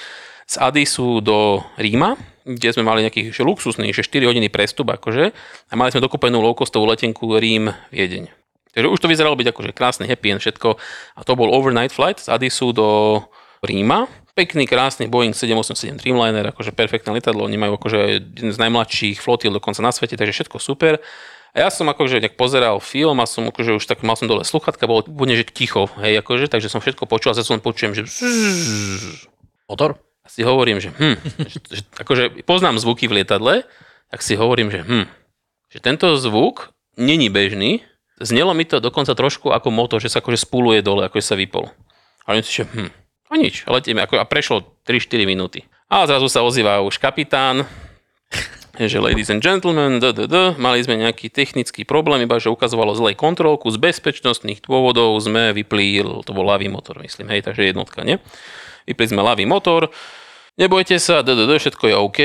[0.48, 2.16] z Adisu do Ríma,
[2.48, 5.36] kde sme mali nejaký že že 4 hodiny prestup, akože,
[5.68, 8.45] a mali sme dokúpenú low-costovú letenku Rím, Viedeň.
[8.76, 10.76] Takže už to vyzeralo byť akože krásny happy end všetko.
[11.16, 13.24] A to bol overnight flight z Adisu do
[13.64, 14.04] Ríma.
[14.36, 19.48] Pekný, krásny Boeing 787 Dreamliner, akože perfektné lietadlo, oni majú akože jeden z najmladších flotil
[19.48, 21.00] dokonca na svete, takže všetko super.
[21.56, 24.44] A ja som akože nejak pozeral film a som akože už tak mal som dole
[24.44, 27.96] sluchatka, bolo úplne že ticho, hej, akože, takže som všetko počul a zase len počujem,
[27.96, 28.04] že
[29.72, 29.96] Motor?
[30.20, 33.62] a si hovorím, že hm, že, že, akože poznám zvuky v lietadle,
[34.10, 35.06] tak si hovorím, že hm,
[35.70, 37.86] že tento zvuk není bežný,
[38.20, 41.68] znelo mi to dokonca trošku ako motor, že sa akože spuluje dole, ako sa vypol.
[42.26, 42.90] A oni si, že hm,
[43.26, 45.66] a nič, letíme, ako, a prešlo 3-4 minúty.
[45.90, 47.66] A zrazu sa ozýva už kapitán,
[48.76, 52.92] že ladies and gentlemen, d, d, d, mali sme nejaký technický problém, iba že ukazovalo
[52.94, 58.04] zlej kontrolku, z bezpečnostných dôvodov sme vypli, to bol ľavý motor, myslím, hej, takže jednotka,
[58.04, 58.20] nie?
[58.86, 59.90] Vypli sme ľavý motor,
[60.56, 62.18] nebojte sa, d, d, d, všetko je OK,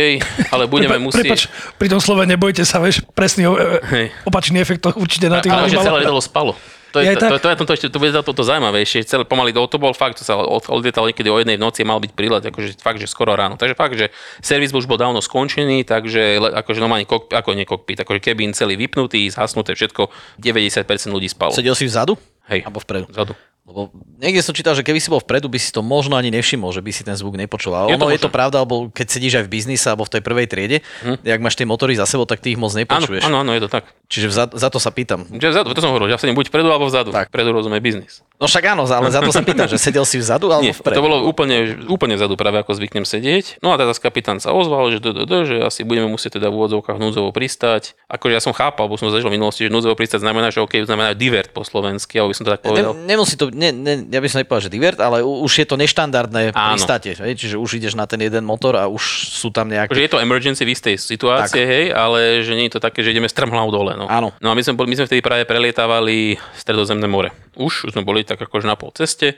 [0.49, 1.23] ale budeme Prepa- musieť...
[1.23, 1.41] Prepač,
[1.75, 4.05] pri tom slove nebojte sa, vieš, presný o- e, Hej.
[4.25, 6.55] opačný efekt to určite na tých Ale že celé lietadlo spalo.
[6.91, 7.29] To je, to, tak?
[7.31, 9.07] to, to, je to, to, ešte, to bude za to, to zaujímavejšie.
[9.07, 11.87] Celé pomaly, to, to bol fakt, to sa od- odlietalo niekedy o jednej v noci,
[11.87, 13.55] mal byť prílet, akože fakt, že skoro ráno.
[13.55, 14.11] Takže fakt, že
[14.43, 18.75] servis už bol dávno skončený, takže akože normálne kok, ako nie kokpit, akože kebín celý
[18.75, 21.55] vypnutý, zhasnuté všetko, 90% ľudí spalo.
[21.55, 22.19] Sedel si vzadu?
[22.51, 23.07] Hej, Alebo vpredu?
[23.07, 23.39] vzadu.
[23.61, 26.73] Lebo niekde som čítal, že keby si bol vpredu, by si to možno ani nevšimol,
[26.73, 27.71] že by si ten zvuk nepočul.
[27.77, 30.17] Ale Je ono to je to pravda, alebo keď sedíš aj v biznise alebo v
[30.17, 31.21] tej prvej triede, hm.
[31.21, 33.21] jak máš tie motory za sebou, tak ty ich moc nepočuješ.
[33.21, 33.85] áno, áno, je to tak.
[34.09, 35.23] Čiže za, za to sa pýtam.
[35.29, 37.13] Že vzadu, to som hovoril, ja sedím buď vpredu alebo vzadu.
[37.13, 37.29] Tak.
[37.29, 38.25] Vpredu rozumie biznis.
[38.41, 40.97] No však áno, ale za to sa pýtam, že sedel si vzadu alebo Nie, vpredu.
[40.97, 43.61] to bolo úplne, úplne vzadu, práve ako zvyknem sedieť.
[43.61, 46.49] No a teraz kapitán sa ozval, že, d, d, d, že asi budeme musieť teda
[46.49, 47.93] v úvodzovkách núdzovo pristať.
[48.09, 50.81] Akože ja som chápal, bo som zažil v minulosti, že núdzovo pristať znamená, že OK,
[50.81, 52.97] znamená divert po slovensky, alebo by som to tak povedal.
[52.97, 55.75] Ne, nemusí to, ne, ne, ja by som nepovedal, že divert, ale už je to
[55.75, 56.75] neštandardné Áno.
[56.75, 57.13] pristátie.
[57.13, 57.35] hej?
[57.37, 59.91] Čiže už ideš na ten jeden motor a už sú tam nejaké...
[59.91, 63.11] Akože je to emergency v istej situácie, hej, ale že nie je to také, že
[63.11, 63.93] ideme strmhlav dole.
[63.99, 64.09] No.
[64.09, 64.33] Áno.
[64.39, 67.35] No a my sme, my sme vtedy práve prelietávali Stredozemné more.
[67.59, 69.37] Už, už sme boli tak akože na pol ceste.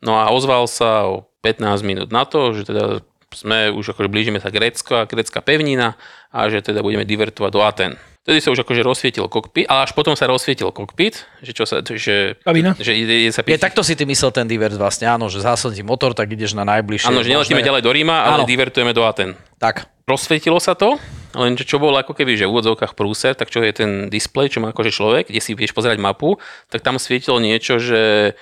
[0.00, 4.42] No a ozval sa o 15 minút na to, že teda sme už akože blížime
[4.42, 5.94] sa Grécko a grécka pevnina
[6.34, 7.92] a že teda budeme divertovať do Aten.
[8.20, 11.80] Vtedy sa už akože rozsvietil kokpit, ale až potom sa rozsvietil kokpit, že čo sa,
[11.80, 12.76] že, Kabína?
[12.76, 15.40] že ide, ide sa Je, takto si ty myslel ten divert vlastne, áno, že
[15.72, 17.08] ti motor, tak ideš na najbližšie.
[17.08, 18.48] Áno, že neletíme ďalej do Ríma, ale Áno.
[18.48, 19.40] divertujeme do Aten.
[19.56, 19.88] Tak.
[20.04, 21.00] Rozsvietilo sa to,
[21.32, 24.60] lenže čo bolo ako keby, že v úvodzovkách prúser, tak čo je ten displej, čo
[24.60, 26.36] má akože človek, kde si vieš pozerať mapu,
[26.68, 28.34] tak tam svietilo niečo, že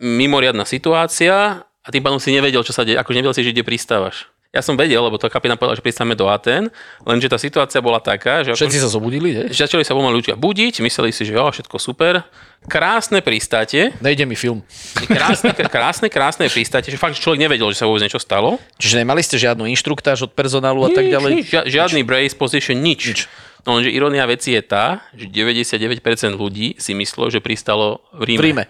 [0.00, 3.68] mimoriadná situácia a tým pádom si nevedel, čo sa deje, akože nevedel si, že kde
[3.68, 4.32] pristávaš.
[4.56, 6.72] Ja som vedel, lebo to kapitán povedal, že pristávame do Aten,
[7.04, 8.56] lenže tá situácia bola taká, že...
[8.56, 9.44] Všetci sa zobudili, nie?
[9.52, 12.24] že začali sa pomaly ľudia budiť, mysleli si, že jo, všetko super.
[12.64, 14.64] Krásne pristátie, Nejde mi film.
[15.06, 18.56] krásne, krásne, krásne pristátie, že fakt človek nevedel, že sa vôbec niečo stalo.
[18.80, 21.30] Čiže nemali ste žiadnu inštruktáž od personálu a tak ďalej?
[21.36, 23.00] Nič, žia- žiadny brace position, nič.
[23.06, 23.20] nič.
[23.62, 26.00] No lenže ironia veci je tá, že 99%
[26.32, 28.40] ľudí si myslelo, že pristalo v Ríme.
[28.40, 28.64] V Ríme.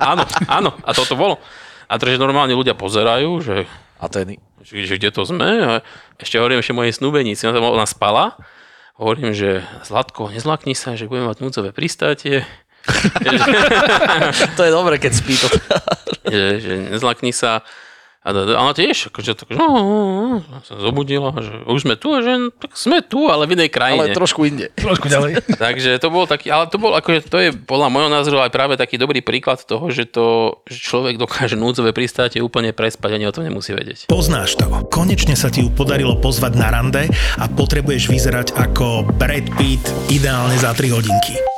[0.00, 1.36] Áno, áno, a toto bolo.
[1.88, 3.64] A to, že normálne ľudia pozerajú, že,
[3.98, 4.38] Ateny.
[4.62, 5.48] že, že kde to sme.
[5.58, 5.70] A
[6.18, 8.38] ešte hovorím ešte mojej snúbenici, ona, ona spala.
[8.98, 12.42] Hovorím, že Zlatko, nezlakni sa, že budeme mať núdzové pristátie.
[14.58, 15.48] to je dobre, keď spí to.
[16.30, 17.62] že, že nezlakni sa.
[18.28, 22.12] A, ona tiež, akože, tak, že, no, no, no, sa zobudila, že už sme tu,
[22.20, 24.12] že tak sme tu, ale v inej krajine.
[24.12, 24.68] Ale trošku inde.
[24.76, 25.40] Trošku ďalej.
[25.64, 28.76] Takže to bol taký, ale to bol akože, to je podľa môjho názoru aj práve
[28.76, 33.32] taký dobrý príklad toho, že to, že človek dokáže núdzové pristátie úplne prespať, ani o
[33.32, 34.12] tom nemusí vedieť.
[34.12, 34.68] Poznáš to.
[34.92, 37.08] Konečne sa ti ju podarilo pozvať na rande
[37.40, 41.57] a potrebuješ vyzerať ako Brad Pitt ideálne za 3 hodinky.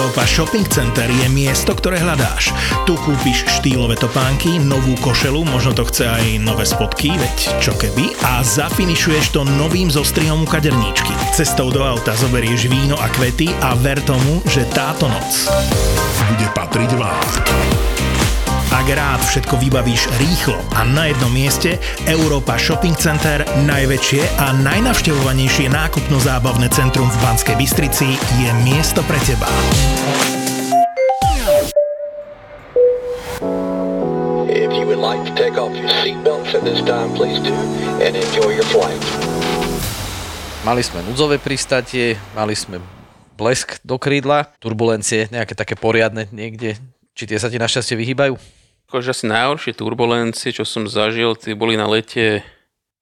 [0.00, 2.56] Európa Shopping Center je miesto, ktoré hľadáš.
[2.88, 8.16] Tu kúpiš štýlové topánky, novú košelu, možno to chce aj nové spotky, veď čo keby,
[8.24, 11.12] a zafinišuješ to novým zostrihom kaderníčky.
[11.36, 15.52] Cestou do auta zoberieš víno a kvety a ver tomu, že táto noc
[16.16, 17.69] bude patriť vám.
[18.70, 21.74] Ak rád všetko vybavíš rýchlo a na jednom mieste,
[22.06, 29.50] Európa Shopping Center, najväčšie a najnavštevovanejšie nákupno-zábavné centrum v Banskej Bystrici je miesto pre teba.
[34.46, 37.50] If you would like to take off your seatbelts at this time, please do,
[37.98, 39.02] and enjoy your flight.
[40.62, 42.78] Mali sme núdzové pristatie, mali sme
[43.34, 46.78] blesk do krídla, turbulencie, nejaké také poriadne niekde.
[47.18, 48.59] Či tie sa ti našťastie vyhýbajú?
[48.90, 52.42] Akože asi najhoršie turbulencie, čo som zažil, tie boli na lete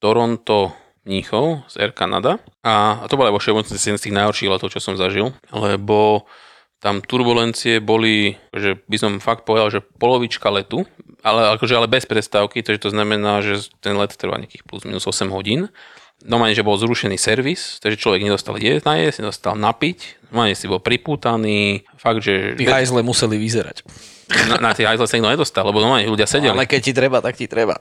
[0.05, 0.77] Toronto
[1.09, 2.37] Mníchov z Air Canada.
[2.61, 6.29] A, a to bola vo z tých najhorších letov, čo som zažil, lebo
[6.85, 10.85] tam turbulencie boli, že by som fakt povedal, že polovička letu,
[11.25, 15.09] ale, akože, ale bez prestávky, takže to znamená, že ten let trvá nejakých plus minus
[15.09, 15.73] 8 hodín.
[16.21, 20.85] Normálne, že bol zrušený servis, takže človek nedostal jesť, najesť, nedostal napiť, normálne si bol
[20.85, 22.59] pripútaný, fakt, že...
[22.61, 23.87] Tí hajzle museli vyzerať.
[24.29, 26.53] Na, na tie hajzle sa nikto nedostal, lebo normálne ľudia sedeli.
[26.53, 27.81] Ale keď ti treba, tak ti treba.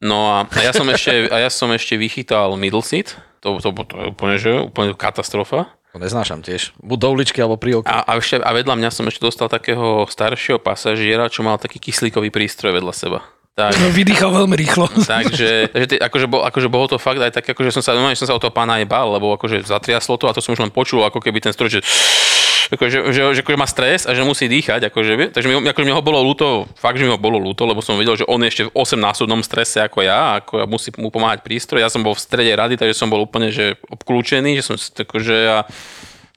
[0.00, 3.72] No a, a ja som ešte, a ja som ešte vychytal middle seat, to, to,
[3.72, 5.72] to, to je úplne, že, úplne katastrofa.
[5.90, 6.70] To neznášam tiež.
[6.78, 7.90] Buď do uličky alebo pri okne.
[7.90, 11.82] A, a, ešte, a vedľa mňa som ešte dostal takého staršieho pasažiera, čo mal taký
[11.82, 13.20] kyslíkový prístroj vedľa seba.
[13.58, 14.86] Tak, No, vydýchal veľmi rýchlo.
[15.10, 18.14] takže, takže ty, akože, bol, akože bolo to fakt aj tak, akože som sa, normálne
[18.14, 20.62] som sa o toho pána aj bál, lebo akože zatriaslo to a to som už
[20.62, 21.80] len počul, ako keby ten stroj, že
[22.70, 25.94] akože, že, že, akože má stres a že musí dýchať, akože, takže mi, akože mi
[25.94, 28.48] ho bolo ľúto, fakt, že mi ho bolo ľúto, lebo som videl, že on je
[28.50, 32.14] ešte v 8-násobnom strese ako ja, ako ja musí mu pomáhať prístroj, ja som bol
[32.14, 35.66] v strede rady, takže som bol úplne, že obklúčený, že som akože ja,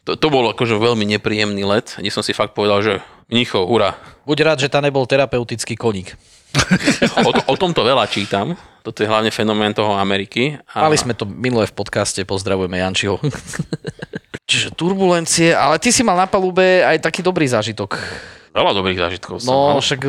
[0.04, 2.94] to, to bol akože veľmi nepríjemný let, kde som si fakt povedal, že
[3.32, 3.96] Mnichov, hurá.
[4.28, 6.14] Buď rád, že tam nebol terapeutický koník.
[7.24, 10.60] O, to, o tomto veľa čítam, toto je hlavne fenomén toho Ameriky.
[10.76, 10.84] A...
[10.84, 13.16] Mali sme to minulé v podcaste, pozdravujeme Jančiho.
[14.50, 17.96] Čiže turbulencie, ale ty si mal na palube aj taký dobrý zážitok.
[18.52, 19.82] Veľa dobrých zážitkov som No, mal.
[19.82, 20.00] však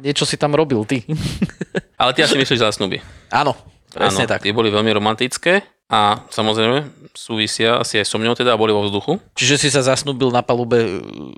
[0.00, 1.04] niečo si tam robil ty.
[2.00, 2.98] Ale ty asi myslíš zásnuby.
[3.28, 3.54] Áno,
[3.90, 4.42] presne Áno, tak.
[4.42, 8.82] Tie boli veľmi romantické a samozrejme súvisia asi aj so mňou teda a boli vo
[8.82, 9.18] vzduchu.
[9.34, 10.88] Čiže si sa zasnúbil na palube e,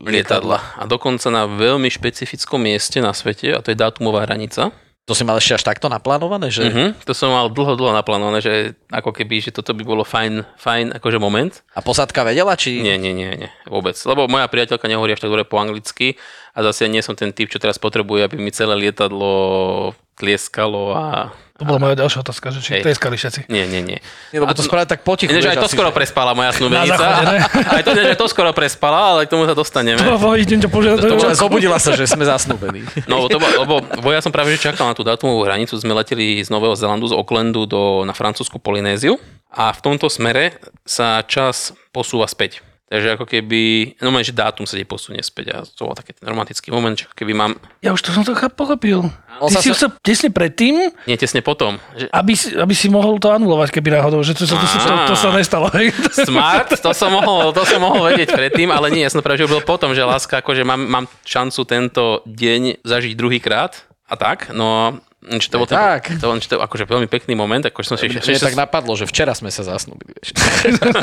[0.04, 0.76] Lietadla.
[0.76, 4.68] A dokonca na veľmi špecifickom mieste na svete a to je dátumová hranica.
[5.11, 6.55] To si mal ešte až takto naplánované?
[6.55, 6.62] Že...
[6.70, 6.90] Uh-huh.
[7.03, 10.94] To som mal dlho, dlho naplánované, že ako keby, že toto by bolo fajn, fajn
[11.03, 11.66] akože moment.
[11.75, 12.79] A posádka vedela, či...
[12.79, 13.99] Nie, nie, nie, nie, vôbec.
[14.07, 16.14] Lebo moja priateľka nehovorí až tak dobre po anglicky
[16.55, 21.33] a zase nie som ten typ, čo teraz potrebuje, aby mi celé lietadlo tlieskalo a...
[21.61, 22.88] To bola moja ďalšia otázka, že či Hej.
[22.88, 23.52] tlieskali všetci.
[23.52, 24.00] Nie, nie, nie.
[24.33, 25.28] Nie, lebo to spravia tak potichu.
[25.28, 27.04] Ináč vieš, aj to skoro že- prespala moja snúbenica.
[27.76, 30.00] Aj to, že to skoro prespala, ale k tomu sa dostaneme.
[30.00, 31.04] To idem ťa požiadať.
[31.04, 32.88] To, zobudila sa, že sme zasnúbení.
[33.12, 35.92] No, to bol, lebo, lebo ja som práve že čakal na tú datumovú hranicu, sme
[35.92, 39.20] leteli z Nového Zelandu, z Aucklandu do, na francúzsku Polynéziu
[39.52, 40.56] a v tomto smere
[40.88, 42.64] sa čas posúva späť.
[42.90, 43.62] Takže ako keby,
[44.03, 47.07] no že dátum sa ti posunie späť a to bol taký ten romantický moment, že
[47.07, 49.07] ako keby mám, Ja už to som to cháp- pochopil.
[49.38, 52.74] On Ty sa si sa- sa tesne predtým, nie tesne potom, že aby si, aby
[52.74, 55.70] si mohol to anulovať, keby náhodou, že to, sa- to, to, to, to sa nestalo.
[55.70, 55.94] hej.
[56.26, 59.46] Smart, to som mohol, to som mohol vedieť predtým, ale nie, ja som práve, že
[59.46, 63.70] bol potom, že láska, akože mám, mám šancu tento deň zažiť druhýkrát
[64.05, 66.16] a tak, no či to bol ten, tak.
[66.16, 69.37] to, či to, akože veľmi pekný moment, akože som si Mne tak napadlo, že včera
[69.37, 70.16] sme sa zasnúbili.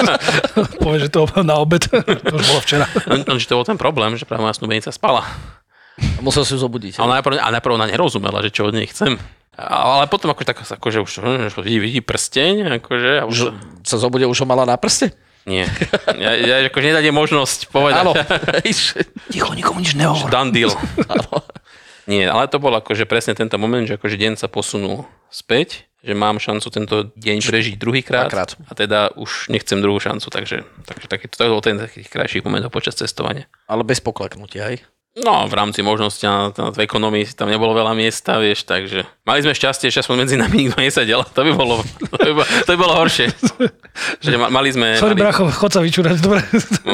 [0.82, 1.86] Povie, že to na obed.
[2.26, 2.90] to už bolo včera.
[3.38, 5.22] Že to bol ten problém, že práve moja snúbenica spala.
[6.26, 6.98] Musel si ju zobudiť.
[6.98, 9.22] A najprv, a najprv ona nerozumela, že čo od nej chcem.
[9.54, 13.54] A- Ale potom akože, tak, akože už hm, vidí, vidí prsteň, akože, a už,
[13.86, 15.14] Sa zobudil, už ho mala na prste?
[15.48, 15.64] nie.
[16.20, 18.04] Ja, ja akože nedá možnosť povedať.
[18.04, 18.12] Áno.
[19.32, 20.28] Ticho, nikomu nič nehovor.
[20.28, 20.76] Done deal.
[22.08, 26.16] Nie, ale to bol akože presne tento moment, že akože deň sa posunul späť, že
[26.16, 31.28] mám šancu tento deň prežiť druhýkrát a teda už nechcem druhú šancu, takže, takže taký,
[31.28, 33.52] to bol ten takých krajších momentov počas cestovania.
[33.68, 34.88] Ale bez poklaknutia, hej?
[35.18, 39.42] No, v rámci možnosti na, na, v ekonomii tam nebolo veľa miesta, vieš, takže mali
[39.42, 42.70] sme šťastie, že aspoň medzi nami nikto nesedel, to by bolo, to by bolo, to
[42.70, 43.26] by bolo horšie.
[44.22, 46.46] že ma- mali sme, Sorry, mali, bracho, chod sa vyčúrať, dobre.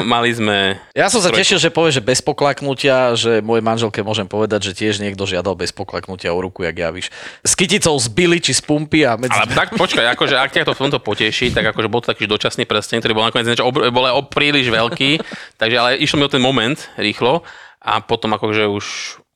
[0.08, 1.44] mali sme Ja som sa Trojku.
[1.44, 5.52] tešil, že povie, že bez poklaknutia, že mojej manželke môžem povedať, že tiež niekto žiadal
[5.52, 7.12] bez poklaknutia o ruku, jak ja, víš.
[7.44, 9.36] S kyticou z Billy či z pumpy a medzi...
[9.36, 12.24] Ale tak počkaj, akože ak ťa to v tomto poteší, tak akože bol to taký
[12.24, 15.20] dočasný prsteň, ktorý bol nakoniec niečo obr- bol ob- príliš veľký,
[15.60, 17.44] takže ale išlo mi o ten moment rýchlo
[17.84, 18.86] a potom akože už,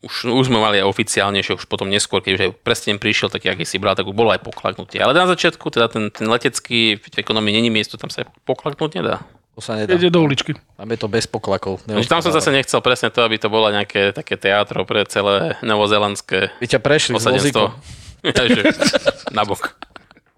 [0.09, 3.53] už, už sme mali aj oficiálnejšie, už potom neskôr, keď už aj prsteň prišiel, taký
[3.53, 5.05] aký si bral, tak bolo aj poklaknutie.
[5.05, 9.05] Ale na začiatku, teda ten, ten letecký v ekonomii není miesto, tam sa aj poklaknúť
[9.05, 9.21] nedá.
[9.53, 9.93] To sa nedá.
[9.99, 10.57] Ide do uličky.
[10.57, 11.85] Tam je to bez poklakov.
[11.85, 16.57] Tam som zase nechcel presne to, aby to bolo nejaké také teátro pre celé novozelandské
[16.63, 17.75] Vy ťa prešli osadenstvo.
[19.37, 19.77] Nabok.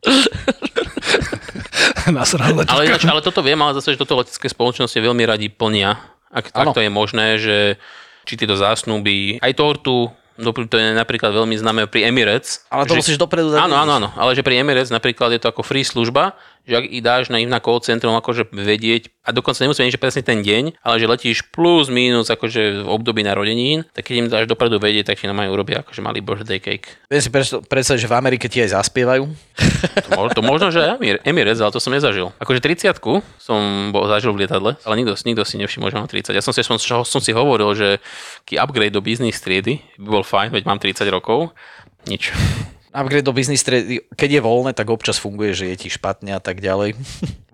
[2.11, 6.55] Nasral Ale, ale toto viem, ale zase, že toto letecké spoločnosti veľmi radi plnia, ak
[6.55, 6.73] Áno.
[6.73, 7.57] takto je možné, že
[8.25, 12.65] či tieto zásnuby, aj tortu, to je napríklad veľmi známe pri Emirates.
[12.73, 15.61] Ale to musíš dopredu Áno, áno, áno, ale že pri Emirates napríklad je to ako
[15.61, 16.33] free služba,
[16.65, 19.97] že ak i dáš na im na call centrum akože vedieť, a dokonca nemusí vedieť,
[20.01, 24.15] že presne ten deň, ale že letíš plus minus akože v období narodenín, tak keď
[24.17, 26.89] im dáš dopredu vedieť, tak ti na majú urobia akože malý birthday cake.
[27.13, 29.25] Viem si predstav- predstaviť, že v Amerike ti aj zaspievajú.
[29.81, 32.31] To, mo- to možno, že Emir- Emirates, ale to som nezažil.
[32.39, 32.93] Akože 30
[33.41, 36.37] som bol, zažil v lietadle, ale nikto, nikto si nevšimol, že mám 30.
[36.37, 37.89] Ja som si, som, som si hovoril, že
[38.45, 41.53] taký upgrade do business triedy by bol fajn, veď mám 30 rokov.
[42.09, 42.33] Nič.
[42.91, 46.43] Upgrade do business triedy, keď je voľné, tak občas funguje, že je ti špatne a
[46.43, 46.99] tak ďalej.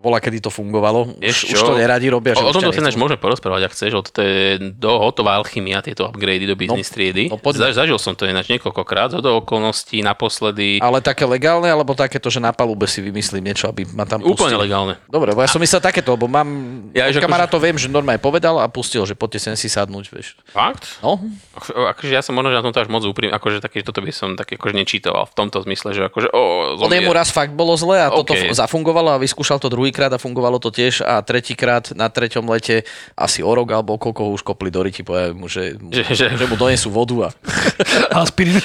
[0.07, 1.19] Bola, kedy to fungovalo.
[1.19, 2.31] Už, už to neradi robia.
[2.31, 4.38] Že O, o tomto si ináč môžeme porozprávať, ak chceš, lebo to je
[4.73, 7.27] do hotová alchymia, tieto upgrady do business triedy.
[7.27, 7.66] no poďme.
[7.66, 10.79] Zaž, zažil som to ináč niekoľkokrát, do okolností, naposledy.
[10.79, 14.31] Ale také legálne, alebo takéto, že na palube si vymyslím niečo, aby ma tam Úplne
[14.31, 14.62] pustili?
[14.62, 14.95] legálne.
[15.07, 16.47] Dobre, bo ja som myslel takéto, lebo mám
[16.92, 20.38] Ja, že kamarátov viem, že normálne povedal a pustil, že poďte sem si sadnúť, vieš.
[20.47, 21.01] Fakt?
[21.01, 21.19] No.
[21.53, 24.33] Ako- Akože ja som možno na tomto až moc úprim, akože také, toto by som
[24.33, 26.42] tak akože nečítoval v tomto zmysle, že akože o,
[26.79, 28.38] On jemu raz fakt bolo zle a toto OK.
[28.45, 32.85] f- zafungovalo a vyskúšal to druhýkrát a fungovalo to tiež a tretíkrát na treťom lete
[33.16, 36.24] asi o rok alebo koľko ho už kopli do ryti, povedali mu, že, Že- že,
[36.37, 37.28] že- mu donesú vodu a
[38.20, 38.61] Aspirín.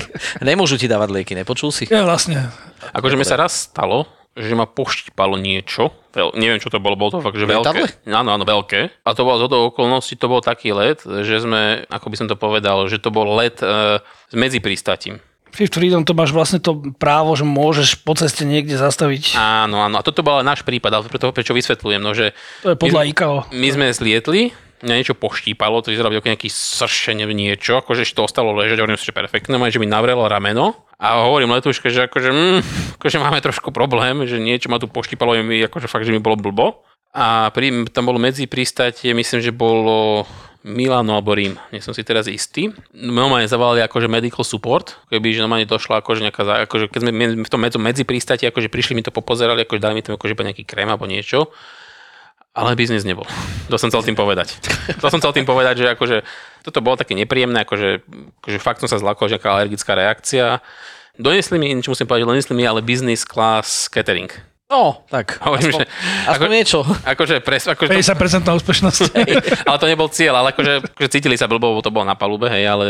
[0.42, 1.86] nemôžu ti dávať lieky, nepočul si?
[1.86, 2.50] ja vlastne.
[2.90, 7.14] Akože mi sa raz stalo, že ma poštípalo niečo, veľ, neviem čo to bolo, bolo
[7.14, 7.86] to fakt, že Lietadle?
[7.86, 8.10] veľké.
[8.10, 9.06] Áno, áno, veľké.
[9.06, 12.34] A to bolo z okolností, to bol taký let, že sme, ako by som to
[12.34, 15.20] povedal, že to bol let e, s medzipristatím.
[15.52, 19.36] Fifth Freedom to máš vlastne to právo, že môžeš po ceste niekde zastaviť.
[19.36, 20.00] Áno, áno.
[20.00, 22.32] A toto bol náš prípad, ale preto prečo vysvetľujem, no, že
[22.64, 23.36] To je podľa my, ICAO.
[23.52, 28.50] my sme zlietli, mňa niečo poštípalo, to vyzeralo ako nejaký sršenie niečo, akože to ostalo
[28.56, 32.58] ležať, hovorím si, že perfektné, že mi navrelo rameno a hovorím letuške, že akože, mm,
[32.98, 36.34] akože máme trošku problém, že niečo ma tu poštípalo, mi akože fakt, že mi bolo
[36.38, 36.82] blbo.
[37.12, 40.24] A pri, tam bolo medzi pristátie, myslím, že bolo
[40.62, 42.70] Milano alebo Rím, nie som si teraz istý.
[42.94, 47.50] Normálne zavolali akože medical support, keby že normálne došla akože nejaká, akože keď sme v
[47.50, 50.62] tom medzi, medzi pristáti, akože prišli mi to popozerali, akože dali mi tam akože nejaký
[50.62, 51.50] krém alebo niečo.
[52.52, 53.24] Ale biznis nebol.
[53.72, 54.60] To som chcel tým povedať.
[55.02, 56.22] To som chcel tým povedať, že akože
[56.62, 58.06] toto bolo také nepríjemné, akože,
[58.44, 60.62] akože fakt som sa zlakol, že nejaká alergická reakcia.
[61.18, 64.51] Donesli mi, niečo musím povedať, donesli mi ale business class catering.
[64.72, 65.36] No, tak.
[65.44, 65.84] Hovorím, aspoň, že,
[66.32, 66.78] aspoň niečo.
[67.04, 69.00] Akože, pres, akože to, 50% úspešnosť.
[69.68, 72.64] ale to nebol cieľ, ale akože, akože cítili sa blbo, to bolo na palube, hej,
[72.64, 72.86] ale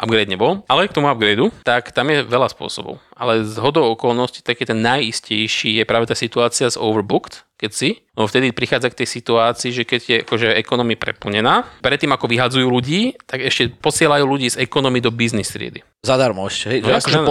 [0.00, 0.64] upgrade nebol.
[0.72, 2.96] Ale k tomu upgradeu, tak tam je veľa spôsobov.
[3.12, 7.88] Ale z hodou okolností taký ten najistejší je práve tá situácia z overbooked, keď si,
[8.18, 12.66] no vtedy prichádza k tej situácii, že keď je akože ekonomia preplnená, predtým ako vyhadzujú
[12.66, 15.86] ľudí, tak ešte posielajú ľudí z ekonomie do business triedy.
[16.02, 17.28] Zadarmo ešte, hej, No, že akože áno.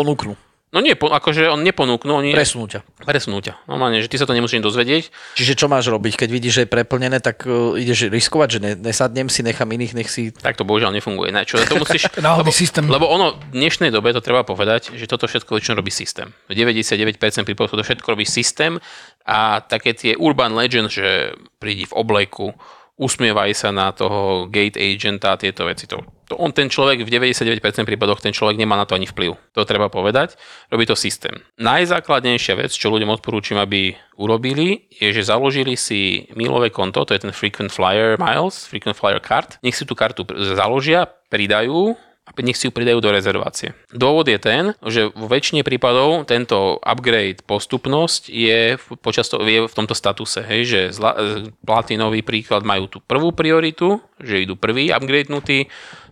[0.72, 2.32] No nie, akože on neponúknú, oni...
[2.32, 2.88] Presunú ťa.
[3.04, 3.60] Presunú ťa.
[3.68, 5.12] Normálne, že ty sa to nemusíš dozvedieť.
[5.36, 8.72] Čiže čo máš robiť, keď vidíš, že je preplnené, tak uh, ideš riskovať, že ne,
[8.80, 10.32] nesadnem si, nechám iných, nech si...
[10.32, 11.36] Tak to bohužiaľ nefunguje.
[11.36, 12.88] Ne, čo, to musíš, Náhodný systém.
[12.88, 16.32] Lebo ono v dnešnej dobe, to treba povedať, že toto všetko väčšinou robí systém.
[16.48, 18.80] V 99% prípadov to všetko robí systém
[19.28, 22.56] a také tie urban legends, že prídi v obleku,
[22.96, 25.84] usmievaj sa na toho gate agenta a tieto veci.
[25.92, 26.00] To,
[26.32, 29.36] to on, ten človek v 99% prípadoch, ten človek nemá na to ani vplyv.
[29.52, 30.40] To treba povedať.
[30.72, 31.44] Robí to systém.
[31.60, 37.28] Najzákladnejšia vec, čo ľuďom odporúčam, aby urobili, je, že založili si milové konto, to je
[37.28, 39.60] ten Frequent Flyer Miles, Frequent Flyer Card.
[39.60, 40.24] Nech si tú kartu
[40.56, 43.74] založia, pridajú a nech si ju pridajú do rezervácie.
[43.90, 49.74] Dôvod je ten, že vo väčšine prípadov tento upgrade postupnosť je počas to, je v
[49.76, 51.20] tomto statuse, hej, že zla, e,
[51.66, 55.68] platinový príklad majú tú prvú prioritu, že idú prvý upgradenutý,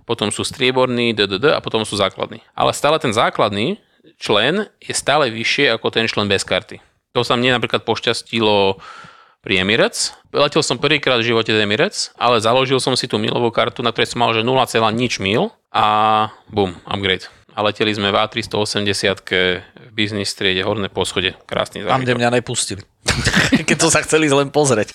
[0.10, 2.42] potom sú strieborní, DDD a potom sú základní.
[2.58, 3.78] Ale stále ten základný
[4.18, 6.82] člen je stále vyššie ako ten člen bez karty.
[7.14, 8.82] To sa mne napríklad pošťastilo
[9.46, 10.18] pri Emirates.
[10.34, 13.94] Letel som prvýkrát v živote z Emirates, ale založil som si tú milovú kartu, na
[13.94, 14.58] ktorej som mal že 0,
[14.98, 15.86] nič mil a
[16.50, 17.30] bum, upgrade.
[17.54, 18.82] A leteli sme v A380
[19.30, 21.36] v business triede, horné poschode.
[21.44, 22.18] Krásny Tam, kde zážitok.
[22.18, 22.82] mňa nepustili.
[23.68, 24.94] keď to sa chceli len pozrieť.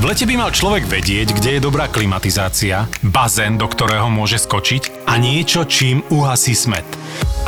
[0.00, 5.04] V lete by mal človek vedieť, kde je dobrá klimatizácia, bazén, do ktorého môže skočiť
[5.04, 6.88] a niečo, čím uhasí smet.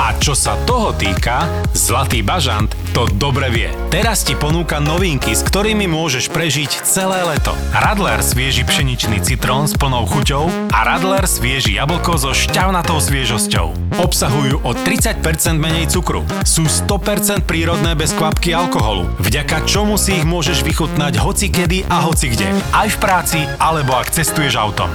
[0.00, 3.68] A čo sa toho týka, Zlatý bažant to dobre vie.
[3.88, 7.56] Teraz ti ponúka novinky, s ktorými môžeš prežiť celé leto.
[7.72, 13.96] Radler svieži pšeničný citrón s plnou chuťou a Radler svieži jablko so šťavnatou sviežosťou.
[14.04, 15.24] Obsahujú o 30%
[15.56, 16.28] menej cukru.
[16.44, 22.04] Sú 100% prírodné bez kvapky alkoholu, vďaka čomu si ich môžeš vychutnať hoci kedy a
[22.04, 22.52] hoci kde.
[22.76, 24.92] Aj v práci, alebo ak cestuješ autom.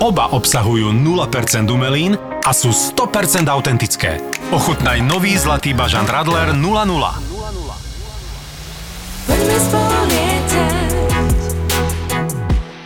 [0.00, 4.16] Oba obsahujú 0% umelín a sú 100% autentické.
[4.48, 6.88] Ochutnaj nový zlatý bažant Radler 00.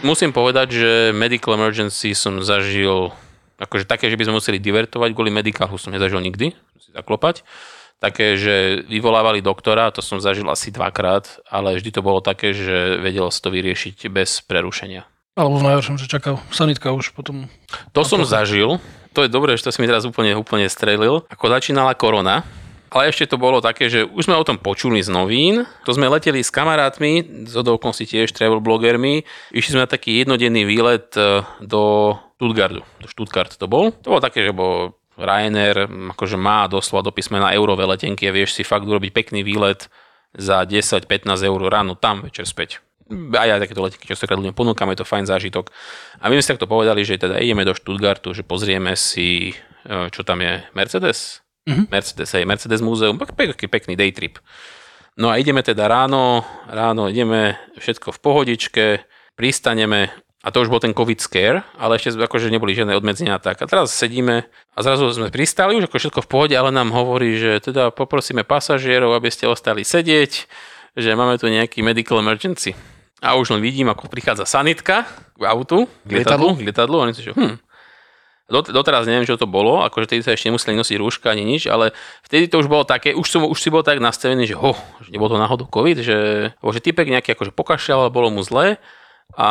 [0.05, 3.15] Musím povedať, že medical emergency som zažil
[3.55, 7.47] Akože také, že by sme museli divertovať kvôli medikálu som nezažil nikdy, musím zaklopať.
[8.03, 12.99] Také, že vyvolávali doktora, to som zažil asi dvakrát, ale vždy to bolo také, že
[12.99, 15.07] vedelo sa to vyriešiť bez prerušenia.
[15.39, 17.47] Alebo v najhoršom, že čaká sanitka už potom.
[17.95, 18.83] To som zažil,
[19.15, 21.23] to je dobré, že to si mi teraz úplne, úplne strelil.
[21.31, 22.43] Ako začínala korona,
[22.95, 25.67] ale ešte to bolo také, že už sme o tom počuli z novín.
[25.83, 29.27] To sme leteli s kamarátmi, z okolností tiež travel blogermi.
[29.51, 32.87] Išli sme na taký jednodenný výlet e, do Stuttgartu.
[33.03, 33.91] Do Stuttgart to bol.
[34.07, 38.55] To bolo také, že bol Ryanair, akože má doslova do písmena eurové letenky a vieš
[38.55, 39.91] si fakt urobiť pekný výlet
[40.35, 42.79] za 10-15 eur ráno tam, večer späť.
[43.37, 45.69] Aj ja takéto letenky častokrát ľuďom ponúkam, je to fajn zážitok.
[46.25, 49.53] A my sme si takto povedali, že teda ideme do Stuttgartu, že pozrieme si,
[49.85, 51.45] e, čo tam je, Mercedes?
[51.69, 51.87] Mm-hmm.
[51.93, 54.41] Mercedes, aj Mercedes múzeum, pekný, pekný day trip.
[55.21, 58.85] No a ideme teda ráno, ráno ideme, všetko v pohodičke,
[59.37, 60.11] pristaneme
[60.45, 63.65] a to už bol ten COVID scare, ale ešte akože neboli žiadne obmedzenia tak.
[63.65, 64.45] A teraz sedíme
[64.77, 68.45] a zrazu sme pristali, už ako všetko v pohode, ale nám hovorí, že teda poprosíme
[68.45, 70.45] pasažierov, aby ste ostali sedieť,
[71.01, 72.77] že máme tu nejaký medical emergency.
[73.25, 75.09] A už len vidím, ako prichádza sanitka
[75.41, 77.57] k autu, k lietadlu, k lietadlu, a oni si, že hm,
[78.45, 81.65] Dot, doteraz neviem, čo to bolo, akože vtedy sa ešte nemuseli nosiť rúška ani nič,
[81.65, 81.97] ale
[82.29, 85.09] vtedy to už bolo také, už, som, už si bol tak nastavený, že ho, že
[85.17, 86.19] nebol to náhodou COVID, že,
[86.53, 88.77] že typek nejaký akože pokašľal, bolo mu zle
[89.35, 89.51] a,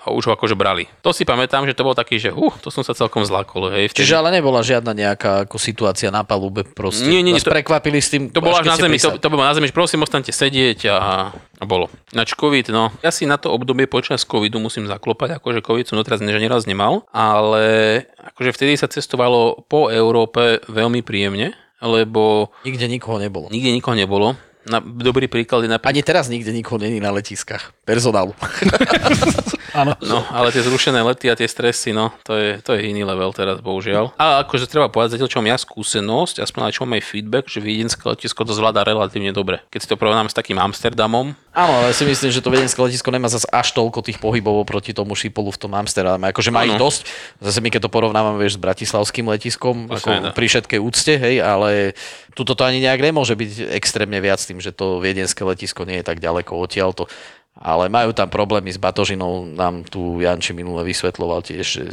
[0.00, 0.88] a už ho akože brali.
[1.04, 3.68] To si pamätám, že to bol taký, že uh, to som sa celkom zlakol.
[3.68, 4.08] Hej, vtedy.
[4.08, 7.04] Čiže ale nebola žiadna nejaká ako situácia na palube proste.
[7.04, 8.32] Nie, nie, nie, Vás prekvapili s tým.
[8.32, 10.98] To bolo až na zemi, to, to bolo na zemi, že prosím, ostaňte sedieť a,
[11.36, 11.92] a bolo.
[12.16, 12.88] Nač COVID, no.
[13.04, 16.64] Ja si na to obdobie počas covidu musím zaklopať, akože covid som doteraz že neraz
[16.64, 21.52] nemal, ale akože vtedy sa cestovalo po Európe veľmi príjemne,
[21.84, 22.48] lebo...
[22.64, 23.52] Nikde nikoho nebolo.
[23.52, 24.34] Nikde nikoho nebolo.
[24.68, 25.90] Na, dobrý príklad je napríklad...
[25.96, 27.72] Ani teraz nikde nikoho není na letiskách.
[27.84, 28.36] Personálu.
[29.78, 29.92] Áno.
[30.02, 33.30] No, ale tie zrušené lety a tie stresy, no, to je, to je iný level
[33.30, 34.10] teraz, bohužiaľ.
[34.18, 37.46] A akože treba povedať, zatiaľ čo mám ja skúsenosť, aspoň aj čo mám aj feedback,
[37.46, 39.62] že viedenské letisko to zvláda relatívne dobre.
[39.70, 43.10] Keď si to porovnám s takým Amsterdamom, Áno, ale si myslím, že to vedenské letisko
[43.10, 46.30] nemá zase až toľko tých pohybov proti tomu šipolu v tom Amsterdame.
[46.30, 46.86] Akože má ich Áno.
[46.86, 47.02] dosť.
[47.42, 51.42] Zase my keď to porovnávame vieš, s bratislavským letiskom, To ako pri všetkej úcte, hej,
[51.42, 51.98] ale
[52.38, 56.06] tuto to ani nejak nemôže byť extrémne viac tým, že to viedenské letisko nie je
[56.06, 57.10] tak ďaleko odtiaľto.
[57.58, 61.90] Ale majú tam problémy s batožinou, nám tu Janči minule vysvetloval tiež,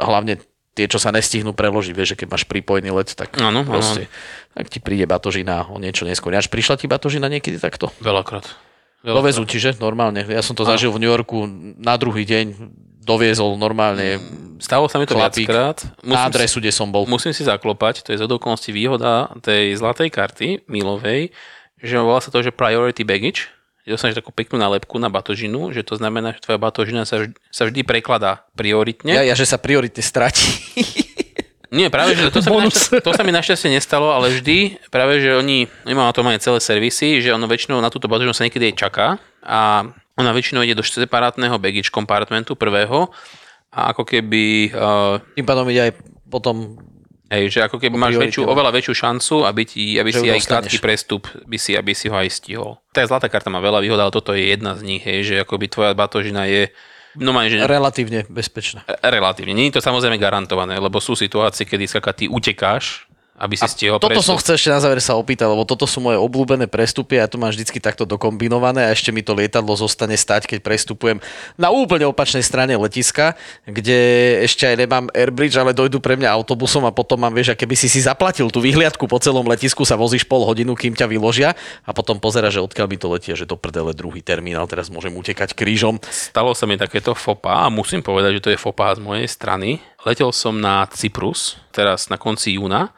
[0.00, 0.40] hlavne
[0.72, 3.62] tie, čo sa nestihnú preložiť, vieš, že keď máš pripojený let, tak áno.
[3.62, 4.10] proste,
[4.56, 6.34] tak ti príde batožina o niečo neskôr.
[6.34, 7.92] Až prišla ti batožina niekedy takto?
[8.02, 8.48] veľakrát.
[9.04, 9.76] Dovezú ti, že?
[9.76, 10.24] Normálne.
[10.24, 11.44] Ja som to zažil v New Yorku
[11.76, 12.56] na druhý deň.
[13.04, 14.16] Doviezol normálne
[14.64, 15.84] Stalo sa mi to chlapík viackrát.
[16.00, 17.04] na adresu, kde som bol.
[17.04, 21.36] Musím si zaklopať, to je z okolností výhoda tej zlatej karty milovej,
[21.84, 23.52] že volá sa to, že priority baggage,
[23.92, 27.68] dostaneš takú peknú nálepku na batožinu, že to znamená, že tvoja batožina sa vždy, sa
[27.68, 29.12] vždy prekladá prioritne.
[29.12, 30.48] Ja, ja, že sa prioritne stratí.
[31.74, 35.18] Nie, práve, že to sa, mi našťastie, to sa mi našťastie nestalo, ale vždy, práve,
[35.18, 38.30] že oni, oni majú na to aj celé servisy, že ono väčšinou na túto batožinu
[38.30, 39.06] sa niekedy aj čaká
[39.42, 39.82] a
[40.14, 43.10] ona väčšinou ide do separátneho baggage kompartmentu prvého
[43.74, 44.70] a ako keby...
[44.70, 45.92] Uh, Tým pádom ide aj
[46.30, 46.78] potom...
[47.34, 48.54] Hej, že ako keby máš väčšiu, no.
[48.54, 50.46] oveľa väčšiu šancu, aby, ti, aby Že si aj dostaneš.
[50.46, 52.78] krátky prestup, by si, aby si ho aj stihol.
[52.90, 55.66] Tá zlatá karta má veľa výhod, ale toto je jedna z nich, hej, že akoby
[55.66, 56.70] tvoja batožina je
[57.14, 58.82] No má, že Relatívne bezpečná.
[58.98, 59.54] relatívne.
[59.54, 63.98] Nie je to samozrejme garantované, lebo sú situácie, kedy skaka ty utekáš, aby si stihol
[63.98, 64.42] Toto som prestup.
[64.46, 67.34] chcel ešte na záver sa opýtať, lebo toto sú moje obľúbené prestupy a ja to
[67.34, 71.18] mám vždycky takto dokombinované a ešte mi to lietadlo zostane stať, keď prestupujem
[71.58, 73.34] na úplne opačnej strane letiska,
[73.66, 73.98] kde
[74.46, 77.74] ešte aj nemám airbridge, ale dojdu pre mňa autobusom a potom mám, vieš, a keby
[77.74, 81.58] si si zaplatil tú vyhliadku po celom letisku, sa vozíš pol hodinu, kým ťa vyložia
[81.82, 85.10] a potom pozera, že odkiaľ mi to letie, že do prdele druhý terminál, teraz môžem
[85.10, 85.98] utekať krížom.
[86.06, 89.82] Stalo sa mi takéto fopa a musím povedať, že to je fopa z mojej strany.
[90.06, 92.94] Letel som na Cyprus, teraz na konci júna,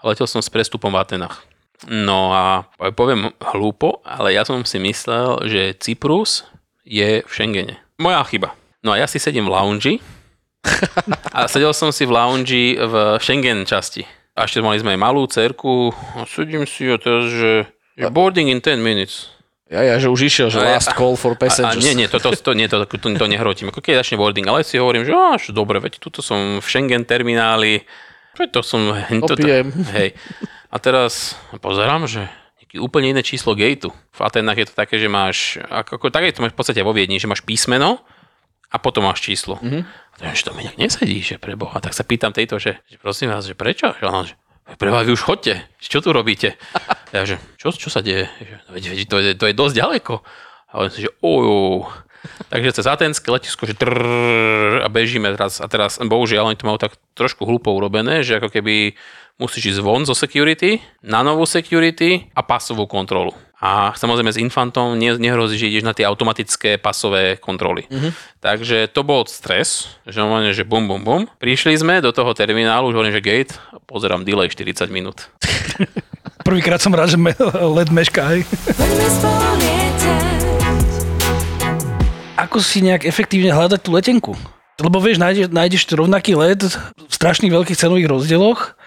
[0.00, 1.44] a letel som s prestupom v Atenách.
[1.88, 6.44] No a poviem hlúpo, ale ja som si myslel, že Cyprus
[6.84, 7.80] je v Schengene.
[7.96, 8.52] Moja chyba.
[8.84, 9.94] No a ja si sedím v loungi
[11.36, 14.04] a sedel som si v loungi v Schengen časti.
[14.36, 17.52] A ešte mali sme aj malú cerku a sedím si a teraz, že,
[18.08, 19.32] boarding in 10 minutes.
[19.70, 21.78] Ja, ja, že už išiel, že No last call for A, a passengers.
[21.78, 23.70] nie, nie, to, to, to, nie, to, to, to nehrotím.
[23.70, 27.06] Ako keď začne boarding, ale si hovorím, že až dobre, veď tuto som v Schengen
[27.06, 27.86] termináli,
[28.48, 28.80] to som...
[28.88, 29.68] To, to, Opijem.
[29.96, 30.16] hej.
[30.72, 32.24] A teraz pozerám, že
[32.62, 33.92] nejaký úplne iné číslo gateu.
[34.14, 36.94] V Atenách je to také, že máš, ako, ako také to máš v podstate vo
[36.94, 38.00] Viedni, že máš písmeno
[38.70, 39.58] a potom máš číslo.
[39.58, 39.82] Mm-hmm.
[39.84, 41.82] A to, že to mi nejak nesedí, že pre Boha.
[41.82, 43.90] Tak sa pýtam tejto, že, že prosím vás, že prečo?
[43.98, 44.38] Že ona, že
[44.78, 46.54] Preboha, vy už chodte, čo tu robíte?
[47.10, 48.30] Ja, že čo, čo sa deje?
[48.38, 50.14] Že, veď, veď, to, je, to je dosť ďaleko.
[50.70, 51.90] A on si, že ojú.
[52.50, 55.62] Takže cez Atenské letisko, že trrr, a bežíme teraz.
[55.62, 58.98] A teraz, bohužiaľ, oni to majú tak trošku hlúpo urobené, že ako keby
[59.40, 63.32] musíš ísť von zo security, na novú security a pasovú kontrolu.
[63.60, 67.84] A samozrejme s infantom ne, nehrozí, že ideš na tie automatické pasové kontroly.
[67.88, 68.40] Mm-hmm.
[68.40, 71.22] Takže to bol stres, že normálne, že bum, bum, bum.
[71.40, 75.28] Prišli sme do toho terminálu, už hovorím, že gate, a pozerám delay 40 minút.
[76.48, 77.36] Prvýkrát som rád, že me,
[77.76, 78.48] let mešká, hej.
[82.40, 84.32] Ako si nejak efektívne hľadať tú letenku?
[84.80, 88.80] Lebo vieš, nájdeš, nájdeš rovnaký let v strašných veľkých cenových rozdieloch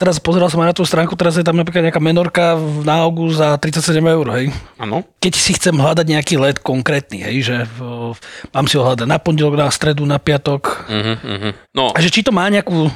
[0.00, 2.56] teraz pozeral som aj na tú stránku, teraz je tam napríklad nejaká menorka
[2.88, 4.48] na augu za 37 eur, hej.
[4.80, 5.04] Áno.
[5.20, 8.16] Keď si chcem hľadať nejaký let konkrétny, hej, že v,
[8.56, 10.88] mám si ho hľadať na pondelok, na stredu, na piatok.
[10.88, 11.52] Uh-huh, uh-huh.
[11.76, 12.88] No, A že či to má nejakú...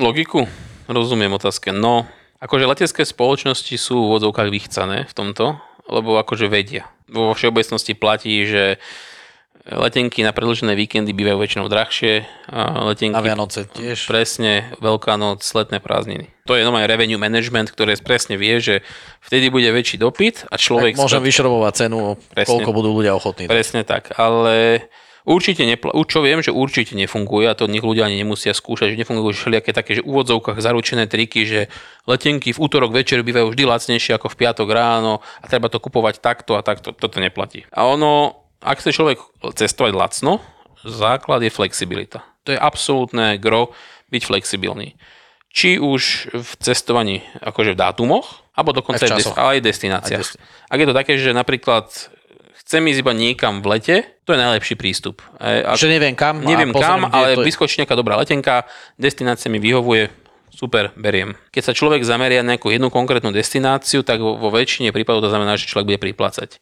[0.00, 0.48] logiku?
[0.88, 1.76] Rozumiem otázke.
[1.76, 2.08] No,
[2.40, 5.60] akože letecké spoločnosti sú v odzovkách vychcané v tomto,
[5.92, 6.88] lebo akože vedia.
[7.12, 8.80] Vo všeobecnosti platí, že
[9.66, 12.22] letenky na predlžené víkendy bývajú väčšinou drahšie.
[12.46, 14.06] A letenky, Na Vianoce tiež.
[14.06, 16.30] Presne, Veľká noc, letné prázdniny.
[16.46, 18.86] To je normálne revenue management, ktoré presne vie, že
[19.26, 20.94] vtedy bude väčší dopyt a človek...
[20.94, 22.46] Tak môžem vyšrobovať cenu, Presne.
[22.46, 23.50] koľko budú ľudia ochotní.
[23.50, 24.86] Presne tak, ale
[25.26, 29.00] určite, nepl- čo viem, že určite nefunguje a to nech ľudia ani nemusia skúšať, že
[29.02, 31.60] nefungujú všelijaké také, že v úvodzovkách zaručené triky, že
[32.06, 36.22] letenky v útorok večer bývajú vždy lacnejšie ako v piatok ráno a treba to kupovať
[36.22, 37.66] takto a takto, toto neplatí.
[37.74, 39.18] A ono, ak chce človek
[39.52, 40.40] cestovať lacno,
[40.82, 42.22] základ je flexibilita.
[42.44, 43.74] To je absolútne gro
[44.08, 44.94] byť flexibilný.
[45.50, 46.02] Či už
[46.36, 50.20] v cestovaní, akože v dátumoch, alebo dokonca Aj v des- aj destináciách.
[50.20, 51.88] Aj desti- Ak je to také, že napríklad
[52.60, 53.96] chcem ísť iba niekam v lete,
[54.28, 55.22] to je najlepší prístup.
[55.38, 60.10] A, Že neviem kam Neviem kam, ale to vyskočí nejaká dobrá letenka, destinácia mi vyhovuje,
[60.56, 61.36] super, beriem.
[61.52, 65.60] Keď sa človek zameria na nejakú jednu konkrétnu destináciu, tak vo, väčšine prípadov to znamená,
[65.60, 66.56] že človek bude priplácať.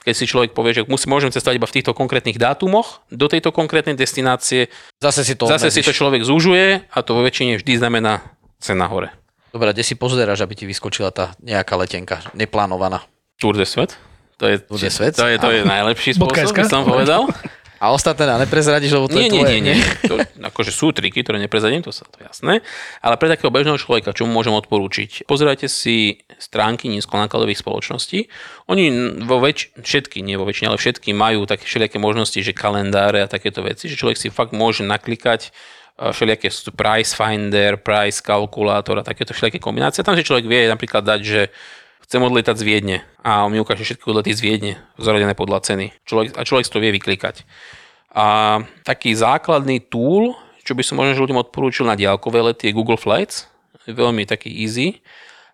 [0.00, 3.52] Keď si človek povie, že musí, môžem cestovať iba v týchto konkrétnych dátumoch do tejto
[3.52, 7.76] konkrétnej destinácie, Zase si to zase si to človek zúžuje a to vo väčšine vždy
[7.76, 8.24] znamená
[8.56, 9.12] cena hore.
[9.50, 13.04] Dobre, kde si pozeráš, aby ti vyskočila tá nejaká letenka, neplánovaná?
[13.36, 13.98] Tour de Svet.
[14.38, 15.12] To je, Tour de Svet?
[15.18, 17.28] to je, to je najlepší spôsob, by som povedal.
[17.80, 19.50] A ostatné na neprezradíš, lebo to nie, je nie, tvoje.
[19.56, 19.76] nie, nie.
[20.04, 20.20] To,
[20.52, 22.60] akože sú triky, ktoré neprezadím, to sa to jasné.
[23.00, 25.24] Ale pre takého bežného človeka, čo mu môžem odporúčiť?
[25.24, 28.28] Pozerajte si stránky nízkonákladových spoločností.
[28.68, 28.92] Oni
[29.24, 33.32] vo väč- všetky, nie vo väčšine, ale všetky majú také všelijaké možnosti, že kalendáre a
[33.32, 39.08] takéto veci, že človek si fakt môže naklikať eh, všelijaké price finder, price kalkulátor a
[39.08, 40.04] takéto všelijaké kombinácie.
[40.04, 41.48] Tam si človek vie napríklad dať, že
[42.10, 45.94] chcem odlietať z Viedne a on mi ukáže všetky odlety z Viedne, zaradené podľa ceny.
[46.02, 47.46] Človek, a človek si to vie vyklikať.
[48.10, 50.34] A taký základný tool,
[50.66, 53.46] čo by som možno ľuďom odporúčil na diálkové lety, je Google Flights.
[53.86, 55.06] Veľmi taký easy.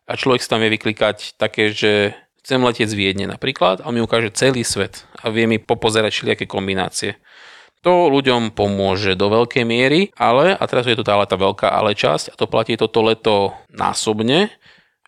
[0.08, 3.94] A človek si tam vie vyklikať také, že chcem letieť z Viedne napríklad a on
[3.98, 7.20] mi ukáže celý svet a vie mi popozerať všelijaké kombinácie.
[7.84, 11.92] To ľuďom pomôže do veľkej miery, ale, a teraz je tu tá, tá veľká ale
[11.92, 14.48] časť, a to platí toto leto násobne,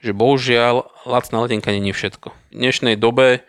[0.03, 2.31] že bohužiaľ lacná letenka není všetko.
[2.31, 3.43] V dnešnej dobe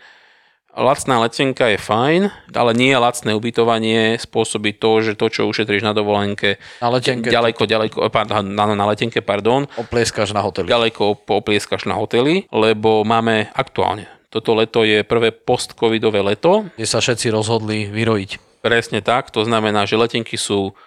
[0.74, 2.22] lacná letenka je fajn,
[2.56, 7.62] ale nie lacné ubytovanie spôsobí to, že to, čo ušetríš na dovolenke, Na letenke ďaleko,
[7.66, 10.70] ďaleko, pardon, na, na letenke, pardon, oplieskaš na hoteli.
[10.70, 14.08] ďaleko poplieskaš na hotely, lebo máme aktuálne.
[14.30, 18.62] Toto leto je prvé post-covidové leto, Kde sa všetci rozhodli vyrojiť.
[18.62, 20.78] Presne tak, to znamená, že letenky sú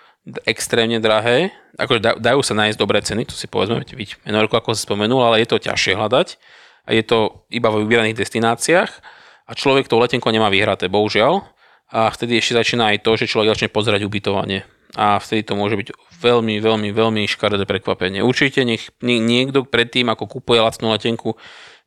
[0.47, 4.75] extrémne drahé, akože da- dajú sa nájsť dobré ceny, to si povedzme, byť menorku, ako
[4.75, 6.39] si spomenul, ale je to ťažšie hľadať
[6.87, 8.91] a je to iba vo vybraných destináciách
[9.47, 11.43] a človek tou letenkou nemá vyhraté, bohužiaľ.
[11.93, 14.65] A vtedy ešte začína aj to, že človek začne pozerať ubytovanie.
[14.97, 15.93] A vtedy to môže byť
[16.25, 18.25] veľmi, veľmi, veľmi škaredé prekvapenie.
[18.25, 21.37] Určite nech nie- niekto predtým, ako kúpuje lacnú letenku,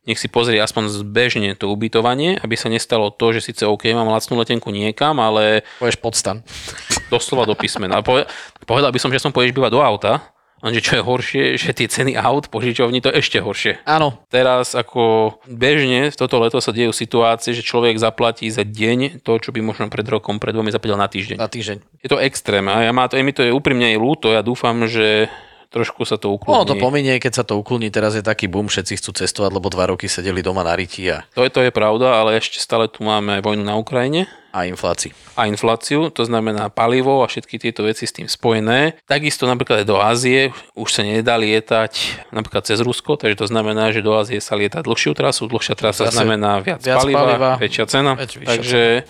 [0.06, 4.08] nech si pozrie aspoň zbežne to ubytovanie, aby sa nestalo to, že síce OK, mám
[4.08, 6.46] lacnú letenku niekam, ale Povieš podstan.
[7.12, 8.00] doslova do písmena.
[8.00, 8.26] Poved-
[8.64, 10.12] Povedal by som, že som pôjdeš bývať do auta,
[10.58, 13.82] lenže čo je horšie, že tie ceny aut požičovní to je ešte horšie.
[13.86, 19.32] Áno, Teraz ako bežne toto leto sa dejú situácie, že človek zaplatí za deň to,
[19.38, 21.36] čo by možno pred rokom, pred dvomi zaplatil na týždeň.
[21.38, 21.76] na týždeň.
[22.02, 24.42] Je to extrém a ja má to, je mi to je úprimne aj ľúto, ja
[24.42, 25.30] dúfam, že
[25.76, 26.56] trošku sa to ukludní.
[26.56, 27.88] Ono to pominie, keď sa to ukludní.
[27.88, 31.20] Teraz je taký boom, všetci chcú cestovať, lebo dva roky sedeli doma na riti a,
[31.30, 35.12] To je, to je pravda, ale ešte stále tu máme vojnu na Ukrajine a inflácii.
[35.36, 38.96] a infláciu, to znamená palivo a všetky tieto veci s tým spojené.
[39.04, 41.92] Takisto napríklad aj do Ázie už sa nedá lietať
[42.32, 46.08] napríklad cez Rusko, takže to znamená, že do Ázie sa lieta dlhšiu trasu, dlhšia trasa
[46.08, 48.16] Zase znamená viac, viac paliva, paliva, väčšia cena.
[48.16, 49.04] väč- takže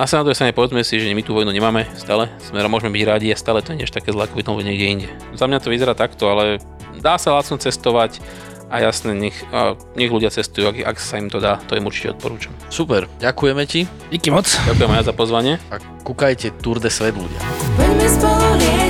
[0.00, 2.88] a sa na to strane povedzme si, že my tú vojnu nemáme stále, sme môžeme
[2.88, 5.08] byť rádi a stále to nie je také zlé, ako by to niekde inde.
[5.36, 6.56] Za mňa to vyzerá takto, ale
[7.04, 8.24] dá sa lacno cestovať
[8.70, 11.90] A jasne, nech, a nech ľudia cestujú, ak, ak sa im to dá, to im
[11.90, 12.54] určite odporúčam.
[12.70, 13.90] Super, ďakujeme ti.
[14.14, 14.46] Díky moc.
[14.46, 15.58] Ďakujem aj za pozvanie.
[15.74, 17.42] A kúkajte Tour de Svet ľudia.
[17.74, 18.89] Poďme spolu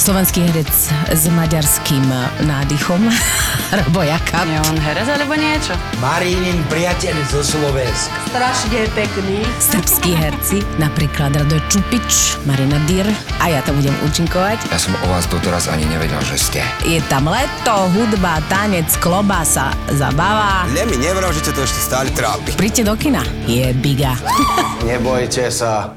[0.00, 0.72] Slovenský herec
[1.12, 2.00] s maďarským
[2.48, 3.12] nádychom,
[3.84, 4.48] Robo Jakab.
[4.48, 5.76] Je on herec alebo niečo?
[6.00, 8.10] Marínin priateľ zo Slovenska.
[8.32, 9.44] Strašne pekný.
[9.60, 13.04] Srbskí herci, napríklad Radoj Čupič, Marina Dyr
[13.38, 14.72] a ja tam budem účinkovať.
[14.72, 16.60] Ja som o vás doteraz ani nevedel, že ste.
[16.88, 20.64] Je tam leto, hudba, tanec, klobása, zabava.
[20.72, 22.56] Ne mi nevral, že to ešte stále trápi.
[22.56, 24.16] Príďte do kina, je biga.
[24.88, 25.92] Nebojte sa,